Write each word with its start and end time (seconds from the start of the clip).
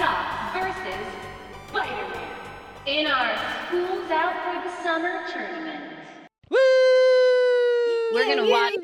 Kamala 0.00 0.24
Khan. 0.50 0.50
Shock 0.52 0.52
versus 0.54 1.06
Spider-Man 1.68 2.28
in 2.86 3.06
our 3.06 3.36
Schools 3.66 4.10
Out 4.10 4.34
for 4.44 4.68
the 4.68 4.82
Summer 4.82 5.20
tournament. 5.30 5.84
Woo! 6.48 6.56
We're 8.12 8.34
gonna 8.34 8.48
watch 8.48 8.74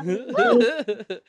Yeah. 0.00 1.16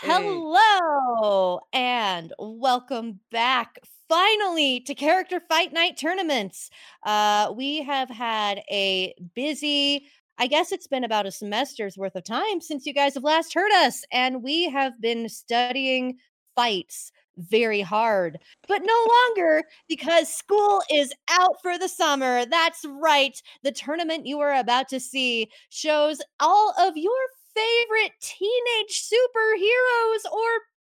Hey. 0.00 0.06
Hello 0.06 1.58
and 1.72 2.32
welcome 2.38 3.18
back 3.32 3.80
finally 4.08 4.78
to 4.82 4.94
Character 4.94 5.40
Fight 5.40 5.72
Night 5.72 5.96
tournaments. 5.96 6.70
Uh, 7.02 7.52
we 7.56 7.82
have 7.82 8.08
had 8.08 8.62
a 8.70 9.12
busy, 9.34 10.06
I 10.38 10.46
guess 10.46 10.70
it's 10.70 10.86
been 10.86 11.02
about 11.02 11.26
a 11.26 11.32
semester's 11.32 11.98
worth 11.98 12.14
of 12.14 12.22
time 12.22 12.60
since 12.60 12.86
you 12.86 12.94
guys 12.94 13.14
have 13.14 13.24
last 13.24 13.54
heard 13.54 13.72
us, 13.72 14.04
and 14.12 14.44
we 14.44 14.70
have 14.70 15.00
been 15.00 15.28
studying 15.28 16.18
fights 16.54 17.10
very 17.38 17.80
hard, 17.80 18.38
but 18.66 18.82
no 18.84 19.06
longer 19.08 19.64
because 19.88 20.32
school 20.32 20.82
is 20.92 21.12
out 21.30 21.56
for 21.62 21.78
the 21.78 21.88
summer. 21.88 22.44
That's 22.46 22.84
right. 22.84 23.40
The 23.62 23.72
tournament 23.72 24.26
you 24.26 24.40
are 24.40 24.54
about 24.54 24.88
to 24.90 25.00
see 25.00 25.48
shows 25.70 26.20
all 26.40 26.74
of 26.78 26.96
your 26.96 27.12
favorite 27.54 28.12
teenage 28.20 29.02
superheroes 29.02 30.32
or 30.32 30.48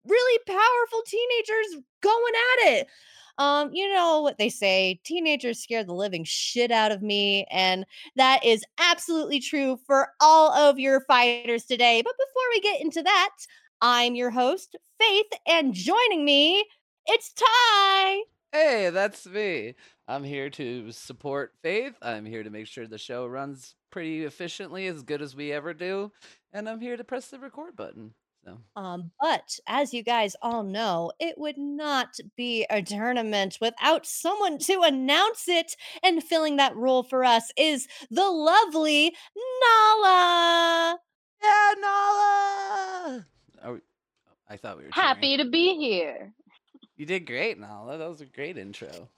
really 0.07 0.41
powerful 0.47 1.03
teenagers 1.07 1.83
going 2.03 2.35
at 2.63 2.73
it. 2.73 2.87
Um, 3.37 3.71
you 3.73 3.93
know 3.93 4.21
what 4.21 4.39
they 4.39 4.49
say, 4.49 5.01
teenagers 5.03 5.59
scare 5.59 5.83
the 5.83 5.93
living 5.93 6.23
shit 6.25 6.71
out 6.71 6.93
of 6.93 7.03
me, 7.03 7.47
and 7.51 7.85
that 8.15 8.45
is 8.45 8.63
absolutely 8.79 9.41
true 9.41 9.77
for 9.87 10.11
all 10.21 10.53
of 10.53 10.79
your 10.79 11.01
fighters 11.09 11.65
today. 11.65 12.01
But 12.01 12.15
before 12.17 12.43
we 12.53 12.61
get 12.61 12.81
into 12.81 13.03
that, 13.03 13.31
I'm 13.87 14.15
your 14.15 14.31
host, 14.31 14.77
Fayth, 14.99 15.39
and 15.47 15.75
joining 15.75 16.25
me, 16.25 16.65
it's 17.05 17.35
Ty. 17.35 18.21
Hey, 18.51 18.89
that's 18.89 19.27
me. 19.27 19.75
I'm 20.09 20.25
here 20.25 20.49
to 20.49 20.91
support 20.91 21.53
Fayth. 21.63 21.93
I'm 22.01 22.25
here 22.25 22.43
to 22.43 22.49
make 22.49 22.67
sure 22.67 22.87
the 22.87 22.97
show 22.97 23.27
runs 23.27 23.75
pretty 23.91 24.25
efficiently, 24.25 24.87
as 24.87 25.03
good 25.03 25.21
as 25.21 25.37
we 25.37 25.53
ever 25.53 25.75
do. 25.75 26.13
And 26.51 26.67
I'm 26.67 26.81
here 26.81 26.97
to 26.97 27.05
press 27.05 27.29
the 27.29 27.39
record 27.39 27.77
button. 27.77 28.15
So, 28.47 28.57
Um, 28.75 29.11
but 29.21 29.59
as 29.67 29.93
you 29.93 30.03
guys 30.03 30.35
all 30.41 30.63
know, 30.63 31.13
it 31.21 31.37
would 31.37 31.59
not 31.59 32.09
be 32.39 32.65
a 32.71 32.81
tournament 32.81 33.59
without 33.61 34.07
someone 34.07 34.57
to 34.61 34.81
announce 34.81 35.47
it. 35.47 35.77
And 36.03 36.25
filling 36.25 36.57
that 36.57 36.75
role 36.75 37.03
for 37.03 37.23
us 37.23 37.53
is 37.59 37.87
the 38.11 38.31
lovely 38.31 39.15
Nala. 39.37 41.01
yeah, 41.43 41.75
Nala! 41.79 43.27
Are 43.65 43.73
we, 43.73 43.81
I 44.49 44.57
thought 44.57 44.77
we 44.77 44.85
were 44.85 44.91
cheering. 44.91 45.09
Happy 45.09 45.37
to 45.39 45.47
be 45.47 45.77
here. 45.77 46.33
You 46.97 47.07
did 47.07 47.27
great, 47.27 47.59
Nala. 47.59 47.99
That 47.99 48.09
was 48.09 48.21
a 48.21 48.27
great 48.27 48.59
intro. 48.59 49.09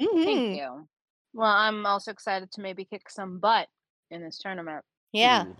Mhm. 0.00 0.24
Thank 0.24 0.56
you. 0.58 0.88
Well, 1.32 1.50
I'm 1.50 1.86
also 1.86 2.10
excited 2.10 2.50
to 2.52 2.60
maybe 2.60 2.84
kick 2.84 3.08
some 3.08 3.38
butt 3.38 3.68
in 4.10 4.22
this 4.22 4.38
tournament. 4.38 4.84
Yeah. 5.12 5.46
Ooh. 5.46 5.56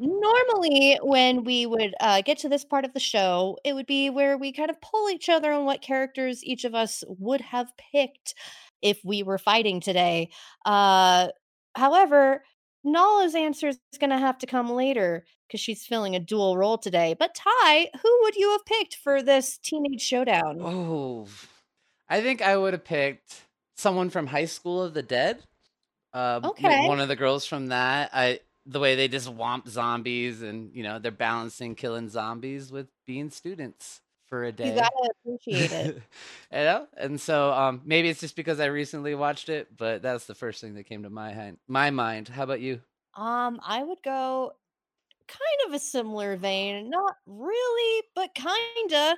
Normally, 0.00 0.98
when 1.02 1.44
we 1.44 1.66
would 1.66 1.94
uh, 2.00 2.20
get 2.22 2.38
to 2.38 2.48
this 2.48 2.64
part 2.64 2.84
of 2.84 2.92
the 2.92 3.00
show, 3.00 3.58
it 3.64 3.74
would 3.74 3.86
be 3.86 4.10
where 4.10 4.36
we 4.36 4.52
kind 4.52 4.68
of 4.68 4.80
pull 4.80 5.08
each 5.08 5.28
other 5.28 5.52
on 5.52 5.64
what 5.64 5.82
characters 5.82 6.42
each 6.42 6.64
of 6.64 6.74
us 6.74 7.04
would 7.06 7.40
have 7.40 7.72
picked 7.92 8.34
if 8.82 9.00
we 9.04 9.22
were 9.22 9.38
fighting 9.38 9.80
today. 9.80 10.30
Uh, 10.66 11.28
however, 11.76 12.44
Nala's 12.84 13.34
answer 13.34 13.68
is 13.68 13.78
going 13.98 14.10
to 14.10 14.18
have 14.18 14.38
to 14.38 14.46
come 14.46 14.70
later 14.70 15.24
because 15.46 15.60
she's 15.60 15.86
filling 15.86 16.14
a 16.14 16.20
dual 16.20 16.56
role 16.56 16.78
today. 16.78 17.14
But 17.18 17.34
Ty, 17.34 17.88
who 18.02 18.18
would 18.22 18.36
you 18.36 18.50
have 18.52 18.64
picked 18.66 18.96
for 18.96 19.22
this 19.22 19.58
teenage 19.58 20.02
showdown? 20.02 20.58
Oh, 20.60 21.26
I 22.08 22.20
think 22.20 22.42
I 22.42 22.56
would 22.56 22.74
have 22.74 22.84
picked 22.84 23.42
someone 23.76 24.10
from 24.10 24.26
High 24.26 24.44
School 24.44 24.82
of 24.82 24.94
the 24.94 25.02
Dead. 25.02 25.42
Uh, 26.12 26.40
Okay. 26.44 26.86
one 26.86 27.00
of 27.00 27.08
the 27.08 27.16
girls 27.16 27.46
from 27.46 27.68
that. 27.68 28.10
I 28.12 28.40
the 28.66 28.80
way 28.80 28.94
they 28.94 29.08
just 29.08 29.28
womp 29.34 29.68
zombies 29.68 30.40
and 30.42 30.74
you 30.74 30.82
know 30.82 30.98
they're 30.98 31.10
balancing 31.10 31.74
killing 31.74 32.08
zombies 32.08 32.72
with 32.72 32.86
being 33.06 33.30
students 33.30 34.00
for 34.26 34.44
a 34.44 34.52
day. 34.52 34.68
You 34.68 34.72
gotta 34.74 35.10
appreciate 35.20 35.72
it. 35.72 35.92
you 36.50 36.58
know, 36.58 36.88
and 36.96 37.20
so 37.20 37.52
um, 37.52 37.82
maybe 37.84 38.08
it's 38.08 38.20
just 38.20 38.36
because 38.36 38.60
I 38.60 38.66
recently 38.66 39.14
watched 39.14 39.48
it, 39.48 39.76
but 39.76 40.02
that's 40.02 40.26
the 40.26 40.34
first 40.34 40.60
thing 40.60 40.74
that 40.74 40.84
came 40.84 41.02
to 41.02 41.10
my 41.10 41.32
hand, 41.32 41.58
my 41.68 41.90
mind. 41.90 42.28
How 42.28 42.44
about 42.44 42.60
you? 42.60 42.82
Um, 43.14 43.60
I 43.62 43.82
would 43.82 44.02
go 44.02 44.52
kind 45.28 45.68
of 45.68 45.74
a 45.74 45.78
similar 45.80 46.36
vein, 46.36 46.90
not 46.90 47.16
really, 47.26 48.04
but 48.14 48.34
kinda. 48.34 49.16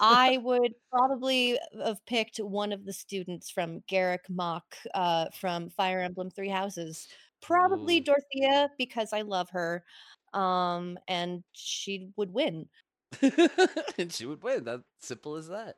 I 0.00 0.38
would 0.42 0.74
probably 0.90 1.58
have 1.84 2.04
picked 2.06 2.38
one 2.38 2.72
of 2.72 2.84
the 2.86 2.92
students 2.94 3.50
from 3.50 3.82
Garreg 3.82 4.28
Mach 4.30 4.76
uh, 4.94 5.30
from 5.30 5.70
Fire 5.70 6.00
Emblem 6.00 6.30
Three 6.30 6.48
Houses. 6.50 7.08
Probably 7.42 8.00
Ooh. 8.00 8.04
Dorothea 8.04 8.70
because 8.78 9.12
I 9.12 9.22
love 9.22 9.50
her. 9.50 9.84
Um, 10.34 10.98
and 11.08 11.44
she 11.52 12.12
would 12.16 12.32
win. 12.32 12.68
and 13.98 14.12
she 14.12 14.26
would 14.26 14.42
win. 14.42 14.64
That 14.64 14.82
simple 15.00 15.36
as 15.36 15.48
that. 15.48 15.76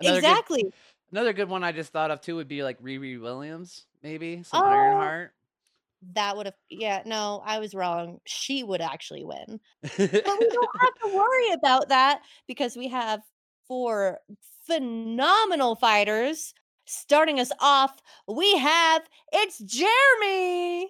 Another 0.00 0.20
good 0.20 0.26
exactly. 0.28 0.72
Another 1.12 1.32
good 1.32 1.48
one 1.48 1.64
I 1.64 1.72
just 1.72 1.92
thought 1.92 2.10
of 2.10 2.20
too 2.20 2.36
would 2.36 2.48
be 2.48 2.62
like 2.62 2.80
Riri 2.82 3.20
Williams, 3.20 3.86
maybe 4.02 4.42
some 4.42 4.62
Oh, 4.62 4.66
Ironheart. 4.66 5.32
that 6.14 6.36
would 6.36 6.46
have, 6.46 6.54
yeah, 6.68 7.02
no, 7.06 7.42
I 7.44 7.58
was 7.60 7.74
wrong. 7.74 8.18
She 8.26 8.62
would 8.62 8.80
actually 8.80 9.24
win. 9.24 9.60
But 9.82 9.98
we 9.98 10.48
don't 10.48 10.80
have 10.80 10.94
to 11.04 11.16
worry 11.16 11.52
about 11.52 11.88
that 11.88 12.22
because 12.46 12.76
we 12.76 12.88
have 12.88 13.20
four 13.66 14.18
phenomenal 14.66 15.76
fighters. 15.76 16.52
Starting 16.88 17.40
us 17.40 17.50
off, 17.60 17.92
we 18.28 18.56
have 18.58 19.02
it's 19.32 19.58
Jeremy. 19.58 20.88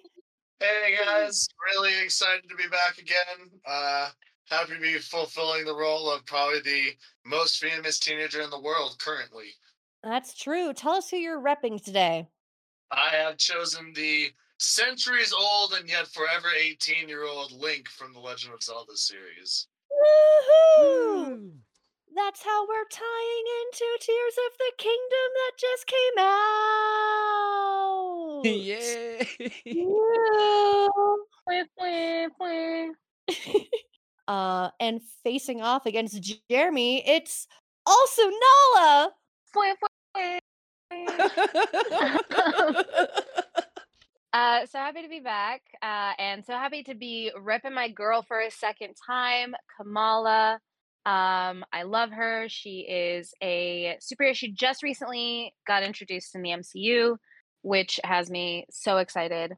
Hey 0.59 0.95
guys, 1.03 1.47
really 1.73 1.93
excited 2.03 2.47
to 2.49 2.55
be 2.55 2.67
back 2.69 2.99
again. 2.99 3.49
Uh, 3.65 4.09
happy 4.49 4.75
to 4.75 4.79
be 4.79 4.97
fulfilling 4.97 5.65
the 5.65 5.75
role 5.75 6.09
of 6.09 6.25
probably 6.25 6.61
the 6.61 6.95
most 7.25 7.59
famous 7.59 7.99
teenager 7.99 8.39
in 8.41 8.49
the 8.49 8.59
world 8.59 8.97
currently. 8.99 9.49
That's 10.03 10.33
true. 10.33 10.73
Tell 10.73 10.93
us 10.93 11.09
who 11.09 11.17
you're 11.17 11.41
repping 11.41 11.83
today. 11.83 12.29
I 12.91 13.09
have 13.09 13.35
chosen 13.37 13.91
the 13.93 14.31
centuries 14.59 15.33
old 15.37 15.73
and 15.73 15.89
yet 15.89 16.07
forever 16.07 16.47
18 16.57 17.09
year 17.09 17.25
old 17.25 17.51
Link 17.51 17.89
from 17.89 18.13
the 18.13 18.19
Legend 18.19 18.53
of 18.53 18.63
Zelda 18.63 18.95
series. 18.95 19.67
Woohoo! 19.91 21.27
Woo. 21.29 21.51
That's 22.15 22.41
how 22.43 22.65
we're 22.67 22.85
tying 22.89 23.45
into 23.61 23.85
Tears 23.99 24.37
of 24.47 24.57
the 24.57 24.71
Kingdom 24.77 25.33
that 25.35 25.51
just 25.59 25.85
came 25.87 26.17
out. 26.25 28.41
Yay! 28.45 29.27
Woo! 29.85 30.87
Uh, 34.27 34.69
and 34.79 35.01
facing 35.23 35.61
off 35.61 35.85
against 35.85 36.39
Jeremy, 36.49 37.07
it's 37.07 37.47
also 37.85 38.21
Nala. 38.75 39.11
Uh, 44.33 44.65
so 44.67 44.77
happy 44.77 45.01
to 45.01 45.07
be 45.09 45.21
back, 45.21 45.61
uh, 45.81 46.11
and 46.19 46.45
so 46.45 46.53
happy 46.53 46.83
to 46.83 46.93
be 46.93 47.31
repping 47.39 47.73
my 47.73 47.89
girl 47.89 48.21
for 48.21 48.41
a 48.41 48.51
second 48.51 48.93
time, 49.07 49.55
Kamala. 49.75 50.59
Um, 51.05 51.63
I 51.71 51.83
love 51.85 52.11
her. 52.11 52.45
She 52.49 52.81
is 52.81 53.33
a 53.41 53.97
superhero. 53.99 54.35
She 54.35 54.51
just 54.51 54.83
recently 54.83 55.55
got 55.65 55.81
introduced 55.81 56.35
in 56.35 56.43
the 56.43 56.49
MCU, 56.49 57.15
which 57.61 57.99
has 58.03 58.29
me 58.29 58.65
so 58.69 58.97
excited. 58.97 59.55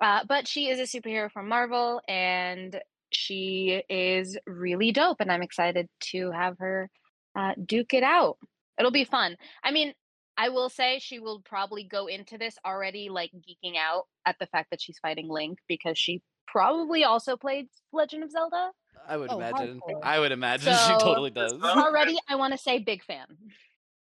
Uh, 0.00 0.20
but 0.26 0.48
she 0.48 0.68
is 0.68 0.78
a 0.78 0.84
superhero 0.84 1.30
from 1.30 1.48
Marvel, 1.48 2.00
and 2.08 2.80
she 3.14 3.82
is 3.88 4.36
really 4.46 4.92
dope, 4.92 5.20
and 5.20 5.30
I'm 5.32 5.42
excited 5.42 5.88
to 6.12 6.30
have 6.30 6.58
her 6.58 6.90
uh, 7.36 7.52
duke 7.64 7.94
it 7.94 8.02
out. 8.02 8.38
It'll 8.78 8.90
be 8.90 9.04
fun. 9.04 9.36
I 9.62 9.70
mean, 9.70 9.92
I 10.36 10.48
will 10.48 10.68
say 10.68 10.98
she 10.98 11.18
will 11.20 11.40
probably 11.44 11.84
go 11.84 12.06
into 12.06 12.38
this 12.38 12.56
already 12.66 13.08
like 13.08 13.30
geeking 13.32 13.76
out 13.78 14.04
at 14.26 14.36
the 14.40 14.46
fact 14.46 14.70
that 14.70 14.80
she's 14.80 14.98
fighting 14.98 15.28
Link 15.28 15.58
because 15.68 15.96
she 15.98 16.22
probably 16.46 17.04
also 17.04 17.36
played 17.36 17.66
Legend 17.92 18.24
of 18.24 18.30
Zelda. 18.30 18.70
I 19.06 19.16
would 19.16 19.30
Oh, 19.30 19.36
imagine. 19.38 19.80
hardcore. 19.80 20.00
I 20.02 20.18
would 20.18 20.32
imagine 20.32 20.74
she 20.86 20.92
totally 20.98 21.30
does. 21.30 21.52
Already, 21.62 22.16
I 22.28 22.34
want 22.36 22.52
to 22.52 22.58
say 22.58 22.78
big 22.78 23.04
fan. 23.04 23.26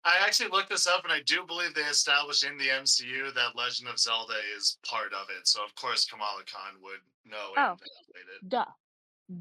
I 0.05 0.17
actually 0.25 0.49
looked 0.49 0.69
this 0.69 0.85
up 0.87 1.03
and 1.03 1.13
I 1.13 1.21
do 1.25 1.45
believe 1.45 1.73
they 1.73 1.81
established 1.81 2.43
in 2.43 2.57
the 2.57 2.67
MCU 2.67 3.33
that 3.35 3.55
Legend 3.55 3.87
of 3.89 3.97
Zelda 3.99 4.33
is 4.57 4.77
part 4.85 5.13
of 5.13 5.27
it. 5.37 5.47
So, 5.47 5.63
of 5.63 5.73
course, 5.75 6.05
Kamala 6.05 6.41
Khan 6.51 6.81
would 6.81 6.99
know 7.25 7.51
Oh. 7.55 7.69
and 7.71 7.79
validate 7.79 8.35
it. 8.41 8.49
Duh. 8.49 8.65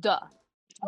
Duh. 0.00 0.20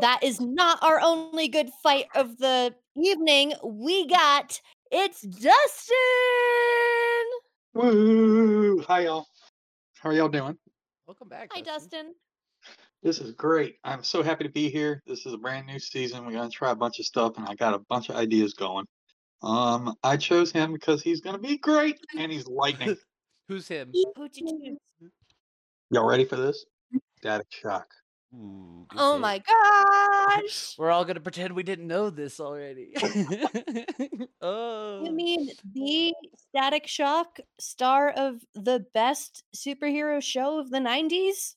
That 0.01 0.23
is 0.23 0.41
not 0.41 0.83
our 0.83 1.01
only 1.01 1.49
good 1.49 1.71
fight 1.83 2.07
of 2.15 2.39
the 2.39 2.75
evening. 2.97 3.55
We 3.65 4.07
got 4.07 4.61
it's 4.91 5.23
Dustin. 5.23 5.95
Woo! 7.75 8.81
Hi 8.87 9.01
y'all. 9.01 9.27
How 9.99 10.11
are 10.11 10.13
y'all 10.13 10.29
doing? 10.29 10.57
Welcome 11.07 11.29
back. 11.29 11.51
Hi, 11.53 11.61
Dustin. 11.61 12.15
This 13.03 13.19
is 13.19 13.33
great. 13.33 13.77
I'm 13.85 14.03
so 14.03 14.23
happy 14.23 14.45
to 14.45 14.51
be 14.51 14.71
here. 14.71 15.03
This 15.07 15.27
is 15.27 15.35
a 15.35 15.39
brand 15.39 15.67
new 15.67 15.79
season. 15.79 16.25
We're 16.25 16.33
gonna 16.33 16.51
try 16.51 16.71
a 16.71 16.77
bunch 16.77 16.99
of 16.99 17.07
stuff, 17.07 17.37
and 17.37 17.47
I 17.49 17.55
got 17.55 17.75
a 17.75 17.81
bunch 17.91 18.09
of 18.09 18.17
ideas 18.17 18.55
going. 18.55 18.87
Um, 19.43 19.95
I 20.03 20.17
chose 20.17 20.53
him 20.53 20.73
because 20.73 21.03
he's 21.03 21.21
gonna 21.21 21.39
be 21.39 21.59
great, 21.59 21.99
and 22.19 22.31
he's 22.31 22.47
lightning. 22.47 22.97
Who's 23.49 23.69
him? 23.69 23.93
Who'd 24.17 24.37
you 24.37 24.79
choose? 25.01 25.11
Y'all 25.91 26.07
ready 26.07 26.25
for 26.25 26.37
this? 26.37 26.65
Static 27.19 27.47
Shock. 27.51 27.87
Ooh, 28.35 28.87
Oh 28.97 29.15
pick. 29.15 29.21
my 29.21 29.39
gosh. 30.43 30.75
We're 30.79 30.91
all 30.91 31.05
gonna 31.05 31.21
pretend 31.21 31.55
we 31.55 31.63
didn't 31.63 31.87
know 31.87 32.11
this 32.11 32.41
already. 32.41 32.93
oh. 34.41 35.05
You 35.05 35.13
mean 35.13 35.51
the 35.73 36.15
Static 36.49 36.87
Shock, 36.87 37.39
star 37.61 38.11
of 38.11 38.37
the 38.55 38.85
best 38.95 39.45
superhero 39.57 40.23
show 40.23 40.59
of 40.59 40.71
the 40.71 40.79
90s? 40.79 41.55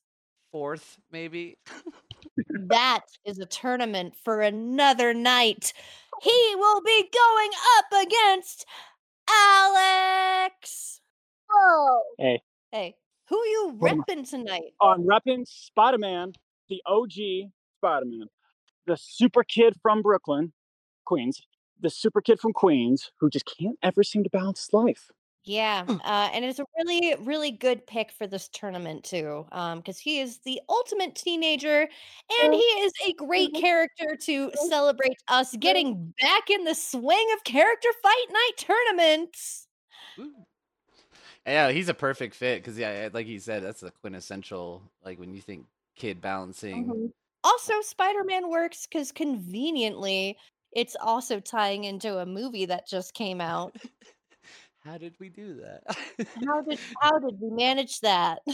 fourth, 0.51 0.97
maybe? 1.12 1.57
That 2.69 3.01
is 3.25 3.39
a 3.39 3.45
tournament 3.45 4.13
for 4.23 4.41
another 4.41 5.13
night. 5.13 5.73
He 6.21 6.53
will 6.56 6.81
be 6.81 7.09
going 7.12 7.50
up 7.77 8.06
against 8.07 8.65
Alex. 9.30 11.01
Whoa. 11.50 12.00
Hey, 12.19 12.41
Hey, 12.71 12.95
who 13.30 13.35
you 13.38 13.75
What 13.77 13.97
repping 13.97 14.30
tonight? 14.30 14.73
I'm 14.81 15.03
repping 15.03 15.47
Spider 15.47 15.97
Man, 15.97 16.33
the 16.69 16.81
OG 16.86 17.50
Spider 17.78 18.06
Man, 18.06 18.28
the 18.86 18.98
super 18.98 19.44
kid 19.44 19.75
from 19.81 20.02
Brooklyn, 20.02 20.54
Queens, 21.06 21.42
the 21.80 21.90
super 21.90 22.22
kid 22.22 22.40
from 22.40 22.54
Queens 22.54 23.12
who 23.19 23.30
just 23.30 23.46
can't 23.60 23.78
ever 23.84 24.04
seem 24.04 24.24
to 24.24 24.30
balance 24.30 24.66
his 24.66 24.74
life. 24.74 25.10
Yeah, 25.48 25.86
hmm. 25.86 25.96
uh, 26.04 26.30
and 26.34 26.44
it's 26.44 26.60
a 26.60 26.66
really, 26.78 27.16
really 27.22 27.52
good 27.52 27.88
pick 27.88 28.12
for 28.12 28.28
this 28.28 28.50
tournament 28.50 29.06
too, 29.06 29.46
um, 29.54 29.80
because 29.80 29.98
he 29.98 30.19
is 30.19 30.40
the 30.40 30.60
ultimate 30.68 31.16
teenager, 31.16 31.81
and 31.81 32.54
oh. 32.54 32.58
he 32.58 32.58
is 32.58 32.92
a 33.08 33.14
great 33.14 33.54
mm-hmm. 33.54 33.62
character 33.62 34.18
to 34.24 34.52
oh. 34.58 34.69
celebrate 34.69 35.18
us 35.30 35.56
getting 35.58 36.14
back 36.22 36.50
in 36.50 36.66
the 36.66 36.75
swing 36.75 37.25
of 37.34 37.46
character 37.46 37.88
fight 38.04 38.25
night 38.30 38.52
tournaments. 38.58 39.68
Yeah, 41.46 41.72
he's 41.72 41.88
a 41.88 41.94
perfect 41.94 42.36
fit 42.36 42.62
because 42.62 42.78
yeah, 42.78 43.08
like 43.14 43.25
he 43.25 43.40
said, 43.40 43.64
that's 43.64 43.80
the 43.80 43.92
quintessential 44.02 44.81
like 45.06 45.18
when 45.18 45.34
you 45.34 45.40
think 45.40 45.66
kid 45.97 46.21
balancing. 46.21 46.85
Mm-hmm. 46.85 47.05
Uh, 47.05 47.09
also, 47.44 47.73
Spider-Man 47.81 48.49
works 48.49 48.88
because 48.88 49.11
conveniently, 49.11 50.38
it's 50.71 50.95
also 50.99 51.39
tying 51.39 51.85
into 51.85 52.19
a 52.19 52.25
movie 52.25 52.65
that 52.65 52.88
just 52.88 53.13
came 53.13 53.41
out. 53.41 53.75
How 54.83 54.97
did 54.97 55.15
we 55.19 55.27
do 55.27 55.59
that? 55.61 55.83
How 56.45 56.61
did 56.61 56.79
how 57.01 57.19
did 57.19 57.35
we 57.41 57.49
manage 57.49 57.99
that? 58.01 58.39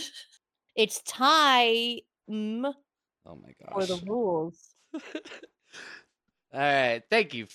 It's 0.75 1.03
time 1.03 1.99
oh 2.27 3.35
my 3.35 3.53
for 3.71 3.85
the 3.85 4.01
rules. 4.07 4.73
All 6.51 6.59
right, 6.59 7.03
thank 7.11 7.35
you. 7.35 7.45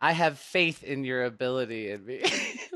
I 0.00 0.12
have 0.12 0.38
faith 0.38 0.84
in 0.84 1.04
your 1.04 1.24
ability 1.24 1.90
in 1.90 2.04
me. 2.04 2.22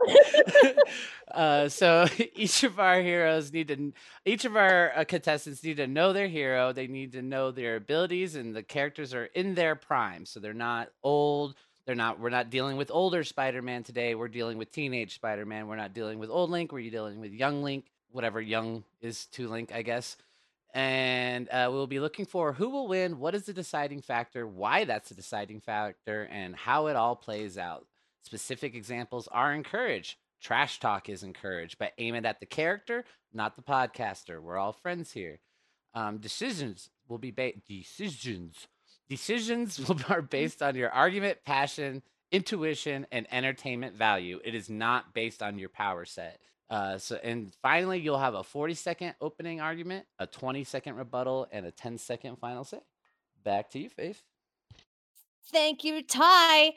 uh, 1.30 1.68
so 1.68 2.06
each 2.34 2.64
of 2.64 2.78
our 2.78 3.00
heroes 3.00 3.52
need 3.52 3.68
to, 3.68 3.92
each 4.24 4.44
of 4.44 4.56
our 4.56 4.92
uh, 4.96 5.04
contestants 5.04 5.62
need 5.62 5.76
to 5.76 5.86
know 5.86 6.12
their 6.12 6.28
hero. 6.28 6.72
They 6.72 6.86
need 6.86 7.12
to 7.12 7.22
know 7.22 7.50
their 7.50 7.76
abilities, 7.76 8.34
and 8.34 8.54
the 8.54 8.62
characters 8.62 9.14
are 9.14 9.26
in 9.26 9.54
their 9.54 9.74
prime, 9.74 10.24
so 10.24 10.40
they're 10.40 10.54
not 10.54 10.88
old. 11.02 11.54
They're 11.86 11.94
not. 11.94 12.20
We're 12.20 12.30
not 12.30 12.50
dealing 12.50 12.76
with 12.76 12.90
older 12.90 13.24
Spider-Man 13.24 13.82
today. 13.82 14.14
We're 14.14 14.28
dealing 14.28 14.58
with 14.58 14.70
teenage 14.70 15.14
Spider-Man. 15.14 15.66
We're 15.66 15.76
not 15.76 15.94
dealing 15.94 16.18
with 16.18 16.30
old 16.30 16.50
Link. 16.50 16.72
We're 16.72 16.90
dealing 16.90 17.20
with 17.20 17.32
young 17.32 17.62
Link, 17.62 17.86
whatever 18.12 18.40
young 18.40 18.84
is 19.00 19.26
to 19.26 19.48
Link, 19.48 19.72
I 19.74 19.82
guess 19.82 20.16
and 20.74 21.48
uh, 21.48 21.68
we'll 21.70 21.86
be 21.86 22.00
looking 22.00 22.26
for 22.26 22.52
who 22.52 22.68
will 22.70 22.88
win, 22.88 23.18
what 23.18 23.34
is 23.34 23.44
the 23.44 23.52
deciding 23.52 24.02
factor, 24.02 24.46
why 24.46 24.84
that's 24.84 25.08
the 25.08 25.14
deciding 25.14 25.60
factor, 25.60 26.28
and 26.30 26.54
how 26.54 26.86
it 26.86 26.96
all 26.96 27.16
plays 27.16 27.58
out. 27.58 27.86
Specific 28.22 28.74
examples 28.74 29.28
are 29.32 29.52
encouraged. 29.52 30.16
Trash 30.40 30.80
talk 30.80 31.08
is 31.08 31.22
encouraged, 31.22 31.78
but 31.78 31.92
aim 31.98 32.14
it 32.14 32.24
at 32.24 32.40
the 32.40 32.46
character, 32.46 33.04
not 33.32 33.56
the 33.56 33.62
podcaster. 33.62 34.40
We're 34.40 34.58
all 34.58 34.72
friends 34.72 35.12
here. 35.12 35.40
Um, 35.94 36.18
decisions 36.18 36.90
will 37.08 37.18
be 37.18 37.30
ba- 37.30 37.52
decisions. 37.68 38.68
Decisions 39.08 39.78
will 39.88 39.98
are 40.08 40.22
based 40.22 40.62
on 40.62 40.76
your 40.76 40.90
argument, 40.90 41.38
passion, 41.44 42.02
intuition, 42.30 43.06
and 43.10 43.26
entertainment 43.32 43.96
value. 43.96 44.40
It 44.44 44.54
is 44.54 44.70
not 44.70 45.12
based 45.14 45.42
on 45.42 45.58
your 45.58 45.68
power 45.68 46.04
set. 46.04 46.40
Uh, 46.70 46.96
so 46.96 47.18
and 47.24 47.52
finally, 47.62 47.98
you'll 47.98 48.18
have 48.18 48.34
a 48.34 48.44
40 48.44 48.74
second 48.74 49.14
opening 49.20 49.60
argument, 49.60 50.06
a 50.20 50.26
20 50.26 50.62
second 50.64 50.94
rebuttal, 50.94 51.48
and 51.50 51.66
a 51.66 51.72
10 51.72 51.98
second 51.98 52.36
final 52.36 52.62
say. 52.64 52.78
Back 53.42 53.70
to 53.70 53.80
you, 53.80 53.90
Fayth. 53.90 54.22
Thank 55.50 55.82
you, 55.82 56.02
Ty. 56.02 56.72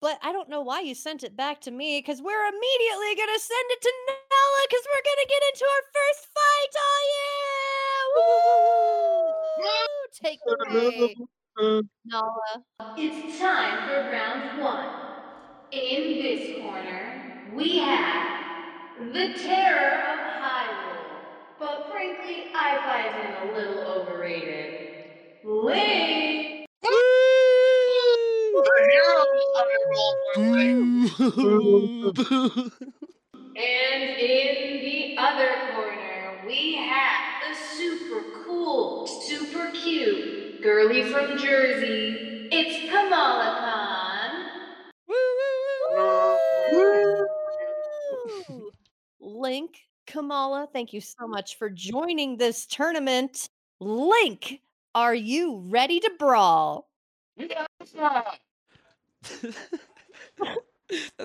But 0.00 0.18
I 0.22 0.32
don't 0.32 0.48
know 0.48 0.60
why 0.60 0.80
you 0.80 0.94
sent 0.94 1.24
it 1.24 1.36
back 1.36 1.60
to 1.62 1.70
me 1.70 1.98
because 1.98 2.20
we're 2.20 2.46
immediately 2.46 3.14
going 3.16 3.34
to 3.34 3.40
send 3.40 3.66
it 3.70 3.80
to 3.82 3.92
Nala 4.06 4.66
because 4.68 4.86
we're 4.92 5.02
going 5.04 5.22
to 5.22 5.28
get 5.28 5.42
into 5.52 5.64
our 5.64 5.84
first 5.94 6.26
fight. 6.34 6.72
Oh, 6.76 7.02
yeah! 7.16 8.04
Woo! 9.64 10.28
Take 10.28 10.40
it 10.44 10.58
away, 10.68 11.14
Nala. 12.04 12.64
It's 12.98 13.38
time 13.38 13.88
for 13.88 14.10
round 14.10 14.62
one. 14.62 14.88
In 15.72 16.22
this 16.22 16.60
corner, 16.60 17.50
we 17.54 17.78
have 17.78 18.33
the 18.98 19.34
terror 19.34 19.98
of 20.02 20.18
Hyrule. 20.40 21.02
But 21.58 21.90
frankly, 21.90 22.46
I 22.54 22.78
find 22.86 23.14
him 23.16 23.32
a 23.48 23.52
little 23.58 23.82
overrated. 23.82 24.68
Link! 25.44 26.66
The 28.54 28.74
hero 28.90 29.18
I 29.56 29.64
roll 29.90 30.14
for 30.28 30.46
Link. 30.52 30.74
And 33.56 34.02
in 34.18 34.80
the 34.84 35.16
other 35.18 35.50
corner, 35.74 36.42
we 36.46 36.76
have 36.76 37.24
the 37.48 37.54
super 37.76 38.22
cool, 38.44 39.06
super 39.06 39.70
cute 39.72 40.62
girly 40.62 41.02
from 41.04 41.36
Jersey. 41.36 42.48
It's 42.50 42.90
Kamala 42.90 43.58
Khan. 43.60 43.93
Link, 49.34 49.80
Kamala, 50.06 50.68
thank 50.72 50.92
you 50.92 51.00
so 51.00 51.24
mm. 51.24 51.30
much 51.30 51.58
for 51.58 51.68
joining 51.68 52.36
this 52.36 52.66
tournament. 52.66 53.48
Link, 53.80 54.60
are 54.94 55.14
you 55.14 55.58
ready 55.66 55.98
to 55.98 56.10
brawl? 56.18 56.88
that 57.36 57.58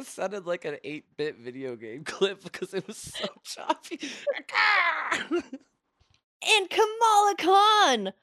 sounded 0.03 0.47
like 0.47 0.65
an 0.65 0.77
8 0.83 1.05
bit 1.17 1.37
video 1.37 1.75
game 1.75 2.03
clip 2.05 2.43
because 2.43 2.73
it 2.73 2.87
was 2.87 2.97
so 2.97 3.27
choppy. 3.43 3.99
And 5.31 6.69
Kamala 6.69 7.35
Khan, 7.37 8.13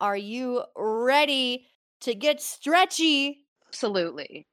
are 0.00 0.16
you 0.16 0.64
ready 0.76 1.66
to 2.00 2.14
get 2.16 2.40
stretchy? 2.40 3.44
Absolutely. 3.68 4.48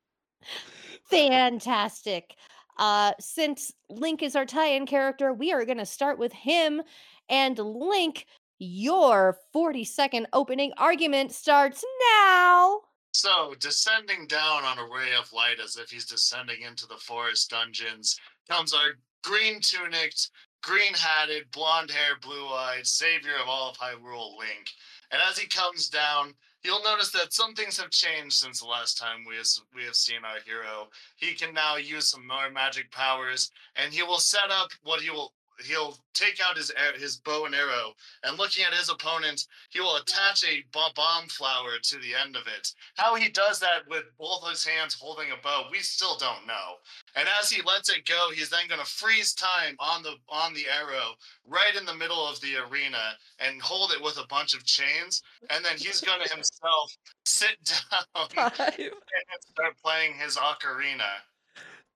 Fantastic. 1.09 2.35
Uh, 2.77 3.13
since 3.19 3.73
Link 3.89 4.21
is 4.21 4.35
our 4.35 4.45
tie-in 4.45 4.85
character, 4.85 5.33
we 5.33 5.51
are 5.51 5.65
going 5.65 5.77
to 5.77 5.85
start 5.85 6.19
with 6.19 6.33
him. 6.33 6.81
And 7.29 7.57
Link, 7.57 8.25
your 8.59 9.37
40-second 9.55 10.27
opening 10.33 10.73
argument 10.77 11.31
starts 11.31 11.83
now. 12.21 12.81
So, 13.13 13.55
descending 13.59 14.27
down 14.27 14.63
on 14.63 14.77
a 14.77 14.83
ray 14.83 15.15
of 15.19 15.33
light 15.33 15.59
as 15.63 15.75
if 15.75 15.89
he's 15.89 16.05
descending 16.05 16.61
into 16.61 16.85
the 16.85 16.97
forest 16.97 17.49
dungeons 17.49 18.19
comes 18.49 18.73
our 18.73 18.93
green 19.23 19.59
tunicked, 19.59 20.29
green 20.61 20.93
hatted, 20.93 21.49
blonde 21.51 21.89
haired, 21.89 22.21
blue 22.21 22.47
eyed 22.47 22.85
savior 22.85 23.35
of 23.41 23.47
all 23.47 23.71
of 23.71 23.77
Hyrule, 23.77 24.37
Link. 24.37 24.69
And 25.11 25.21
as 25.29 25.37
he 25.37 25.47
comes 25.47 25.89
down, 25.89 26.33
you'll 26.63 26.83
notice 26.83 27.11
that 27.11 27.33
some 27.33 27.53
things 27.53 27.79
have 27.79 27.89
changed 27.89 28.35
since 28.35 28.59
the 28.59 28.67
last 28.67 28.97
time 28.97 29.23
we 29.27 29.35
have, 29.35 29.47
we 29.75 29.83
have 29.83 29.95
seen 29.95 30.19
our 30.23 30.39
hero. 30.45 30.89
He 31.15 31.33
can 31.33 31.53
now 31.53 31.77
use 31.77 32.09
some 32.09 32.25
more 32.25 32.49
magic 32.49 32.91
powers, 32.91 33.51
and 33.75 33.93
he 33.93 34.03
will 34.03 34.19
set 34.19 34.51
up 34.51 34.69
what 34.83 35.01
he 35.01 35.09
will. 35.09 35.33
He'll 35.65 35.97
take 36.13 36.39
out 36.41 36.57
his 36.57 36.71
his 36.97 37.17
bow 37.17 37.45
and 37.45 37.55
arrow, 37.55 37.93
and 38.23 38.37
looking 38.37 38.63
at 38.63 38.73
his 38.73 38.89
opponent, 38.89 39.45
he 39.69 39.79
will 39.79 39.97
attach 39.97 40.43
a 40.43 40.63
bomb 40.71 41.27
flower 41.27 41.71
to 41.81 41.97
the 41.97 42.13
end 42.15 42.35
of 42.35 42.47
it. 42.47 42.71
How 42.95 43.15
he 43.15 43.29
does 43.29 43.59
that 43.59 43.87
with 43.89 44.03
both 44.19 44.47
his 44.49 44.65
hands 44.65 44.93
holding 44.93 45.31
a 45.31 45.41
bow, 45.41 45.67
we 45.71 45.79
still 45.79 46.17
don't 46.17 46.45
know. 46.47 46.75
And 47.15 47.27
as 47.39 47.49
he 47.49 47.61
lets 47.63 47.89
it 47.89 48.05
go, 48.05 48.29
he's 48.33 48.49
then 48.49 48.67
going 48.67 48.79
to 48.79 48.85
freeze 48.85 49.33
time 49.33 49.75
on 49.79 50.03
the 50.03 50.15
on 50.29 50.53
the 50.53 50.65
arrow 50.67 51.13
right 51.47 51.75
in 51.75 51.85
the 51.85 51.95
middle 51.95 52.27
of 52.27 52.39
the 52.41 52.55
arena 52.57 53.15
and 53.39 53.61
hold 53.61 53.91
it 53.91 54.03
with 54.03 54.17
a 54.17 54.27
bunch 54.27 54.53
of 54.53 54.65
chains. 54.65 55.21
And 55.49 55.63
then 55.63 55.77
he's 55.77 56.01
going 56.01 56.21
to 56.23 56.33
himself 56.33 56.95
sit 57.25 57.57
down 58.05 58.27
Time. 58.29 58.51
and 58.67 59.41
start 59.41 59.75
playing 59.83 60.13
his 60.15 60.37
ocarina. 60.37 61.09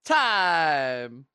Time. 0.05 1.25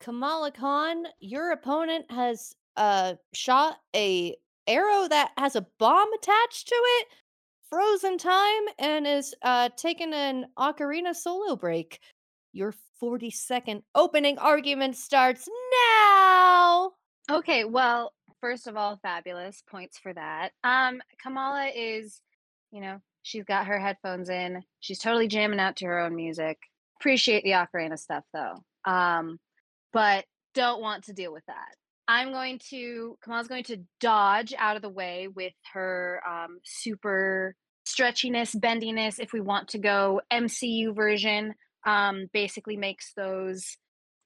Kamala 0.00 0.50
Khan, 0.50 1.04
your 1.20 1.52
opponent 1.52 2.10
has 2.10 2.54
uh 2.76 3.14
shot 3.32 3.78
a 3.94 4.36
arrow 4.66 5.08
that 5.08 5.32
has 5.36 5.56
a 5.56 5.66
bomb 5.78 6.12
attached 6.14 6.68
to 6.68 6.74
it, 6.74 7.08
frozen 7.68 8.18
time, 8.18 8.62
and 8.78 9.06
is 9.06 9.34
uh, 9.42 9.68
taking 9.76 10.12
an 10.12 10.46
ocarina 10.58 11.14
solo 11.14 11.56
break. 11.56 12.00
Your 12.52 12.74
40 12.98 13.30
second 13.30 13.82
opening 13.94 14.38
argument 14.38 14.96
starts 14.96 15.48
now. 15.88 16.92
Okay, 17.30 17.64
well, 17.64 18.12
first 18.40 18.66
of 18.66 18.76
all, 18.76 18.98
fabulous 19.02 19.62
points 19.68 19.98
for 19.98 20.12
that. 20.12 20.50
Um, 20.64 21.00
Kamala 21.22 21.70
is, 21.74 22.20
you 22.72 22.80
know, 22.80 23.00
she's 23.22 23.44
got 23.44 23.66
her 23.66 23.78
headphones 23.78 24.28
in. 24.28 24.62
She's 24.80 24.98
totally 24.98 25.28
jamming 25.28 25.60
out 25.60 25.76
to 25.76 25.86
her 25.86 26.00
own 26.00 26.16
music. 26.16 26.58
Appreciate 27.00 27.44
the 27.44 27.52
ocarina 27.52 27.98
stuff 27.98 28.24
though. 28.32 28.56
Um, 28.84 29.38
but 29.92 30.24
don't 30.54 30.80
want 30.80 31.04
to 31.04 31.12
deal 31.12 31.32
with 31.32 31.44
that. 31.46 31.76
I'm 32.08 32.32
going 32.32 32.58
to 32.70 33.16
Kamala's 33.22 33.48
going 33.48 33.64
to 33.64 33.78
dodge 34.00 34.52
out 34.58 34.76
of 34.76 34.82
the 34.82 34.88
way 34.88 35.28
with 35.28 35.52
her 35.72 36.20
um, 36.28 36.58
super 36.64 37.54
stretchiness, 37.86 38.56
bendiness. 38.56 39.20
If 39.20 39.32
we 39.32 39.40
want 39.40 39.68
to 39.68 39.78
go 39.78 40.20
MCU 40.32 40.94
version, 40.94 41.54
um, 41.86 42.26
basically 42.32 42.76
makes 42.76 43.12
those 43.14 43.76